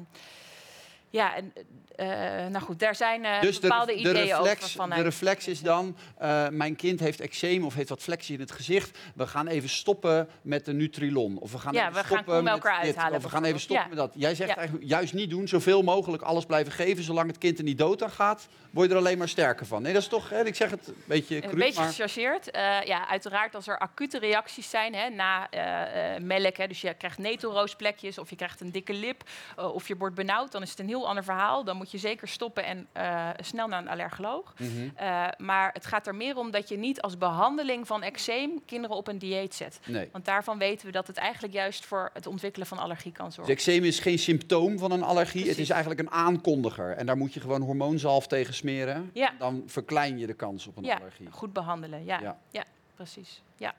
ja, 1.11 1.37
en 1.37 1.53
eh, 1.97 2.09
nou 2.47 2.59
goed, 2.65 2.79
daar 2.79 2.95
zijn 2.95 3.25
eh, 3.25 3.41
Dus 3.41 3.55
de, 3.55 3.61
bepaalde 3.61 3.93
de, 3.93 3.99
ideeën 3.99 4.15
reflex, 4.15 4.41
over 4.41 4.59
de 4.61 4.69
vanuit. 4.69 5.03
reflex 5.03 5.49
is 5.49 5.61
dan, 5.61 5.97
eh, 6.19 6.49
mijn 6.49 6.77
kind 6.77 7.01
heeft 7.01 7.21
eczeem 7.21 7.65
of 7.65 7.75
heeft 7.75 7.89
wat 7.89 8.03
flexie 8.03 8.35
in 8.35 8.41
het 8.41 8.53
gezicht. 8.53 8.99
We 9.15 9.27
gaan 9.27 9.47
even 9.47 9.69
stoppen 9.69 10.29
met 10.43 10.65
de 10.65 10.73
Nutrilon. 10.73 11.39
Of 11.39 11.53
we 11.53 11.59
gaan 11.59 11.73
Ja, 11.73 11.81
even 11.81 11.93
we 11.93 11.99
gaan 11.99 12.07
stoppen 12.07 12.35
koemelk 12.35 12.63
met 12.63 12.65
eruit 12.73 12.85
dit. 12.85 12.97
halen 12.97 13.17
Of 13.17 13.23
we 13.23 13.29
gaan 13.29 13.45
even 13.45 13.61
stoppen 13.61 13.89
met 13.89 13.99
dat. 13.99 14.13
Jij 14.15 14.35
zegt 14.35 14.51
Ja. 14.51 14.57
eigenlijk 14.57 14.89
juist 14.89 15.13
niet 15.13 15.31
doen, 15.31 15.49
zoveel 15.49 15.83
mogelijk 15.83 16.23
alles 16.23 16.47
blijven 16.47 16.73
geven. 16.73 17.05
Zolang 17.05 17.27
het 17.27 17.39
kind 17.39 17.59
er 17.59 17.65
niet 17.65 17.79
dood 17.79 18.03
aan 18.03 18.11
gaat, 18.11 18.49
word 18.71 18.89
je 18.89 18.95
er 18.95 19.01
alleen 19.01 19.19
maar 19.19 19.29
sterker 19.29 19.67
van. 19.67 19.83
Nee, 19.83 19.93
dat 19.93 20.03
is 20.03 20.09
toch, 20.09 20.31
hè, 20.31 20.45
ik 20.45 20.55
zeg 20.55 20.71
het 20.71 20.89
een 20.89 20.95
beetje 21.05 21.35
Een 21.35 21.43
cru, 21.43 21.59
beetje 21.59 21.81
maar... 21.81 21.89
gechargeerd. 21.89 22.51
Eh, 22.51 22.83
ja, 22.85 23.09
uiteraard 23.09 23.55
als 23.55 23.67
er 23.67 23.79
acute 23.79 24.19
reacties 24.19 24.71
zijn 24.71 24.95
hè, 24.95 25.09
na 25.09 25.51
eh, 25.51 26.15
eh, 26.15 26.23
melk. 26.23 26.57
Hè, 26.57 26.67
dus 26.67 26.81
je 26.81 26.95
krijgt 26.95 27.19
netelroosplekjes 27.19 28.19
of 28.19 28.31
je 28.31 28.37
krijgt 28.37 28.61
een 28.61 28.71
dikke 28.71 28.93
lip 28.93 29.23
eh, 29.57 29.75
of 29.75 29.89
je 29.89 29.97
wordt 29.97 30.15
benauwd. 30.15 30.53
Dan 30.53 30.63
is 30.63 30.71
het 30.71 30.79
een 30.79 30.89
heel 30.89 30.96
ander 31.05 31.25
verhaal. 31.25 31.65
Dan 31.65 31.77
moet 31.77 31.91
je 31.91 31.99
zeker 31.99 32.29
stoppen 32.29 32.65
en 32.65 32.87
eh, 32.93 33.29
snel 33.41 33.67
naar 33.69 33.81
een 33.81 33.89
allergoloog. 33.89 34.55
Mhm. 34.59 34.89
Eh, 34.95 35.27
maar 35.39 35.71
het 35.73 35.87
gaat 35.87 36.07
er 36.07 36.15
meer 36.15 36.37
om 36.37 36.51
dat 36.51 36.69
je 36.69 36.77
niet 36.79 37.01
als 37.01 37.19
behandeling 37.19 37.87
van 37.87 38.03
eczeem 38.03 38.65
kinderen 38.65 38.97
op 38.97 39.09
een 39.09 39.19
dieet 39.19 39.55
zet. 39.55 39.81
Nee. 39.87 40.09
Want 40.13 40.25
daarvan 40.25 40.59
weten 40.59 40.87
we 40.87 40.93
dat 40.93 41.07
het 41.07 41.17
eigenlijk 41.17 41.55
juist 41.55 41.85
voor 41.85 42.11
het 42.13 42.27
ontwikkelen 42.27 42.67
van 42.67 42.79
allergie 42.79 43.13
kan 43.13 43.25
Dus 43.27 43.35
zorgen. 43.35 43.55
eczeem 43.55 43.85
is 43.85 43.99
geen 43.99 44.19
symptoom 44.19 44.79
van 44.79 44.91
een 44.91 45.03
allergie. 45.03 45.49
Het 45.49 45.59
is 45.59 45.71
eigenlijk 45.71 46.01
een 46.01 46.11
aankondiger. 46.11 46.91
En 46.97 47.07
daar 47.07 47.17
moet 47.17 47.35
je 47.35 47.41
gewoon 47.41 47.63
hormoonzalf 47.63 48.27
tegen 48.27 48.55
smeren. 48.55 49.11
Ja. 49.13 49.33
Dan 49.39 49.63
verklein 49.67 50.19
je 50.19 50.27
de 50.27 50.35
kans 50.35 50.67
op 50.67 50.77
een 50.77 50.85
Ja, 50.85 50.97
allergie. 50.97 51.29
goed 51.31 51.53
behandelen. 51.53 52.05
Ja, 52.05 52.21
Ja. 52.21 52.39
ja. 52.51 52.65
precies. 52.95 53.43
Ja, 53.57 53.75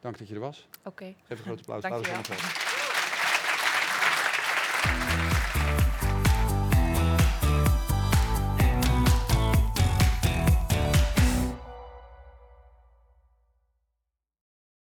Dank 0.00 0.18
dat 0.18 0.28
je 0.28 0.34
er 0.34 0.40
was. 0.40 0.66
oké. 0.84 1.04
Geef 1.28 1.38
een 1.38 1.44
groot 1.44 1.58
applaus. 1.58 1.82
Dank 1.82 2.04
je 2.06 2.10
wel. 2.12 2.71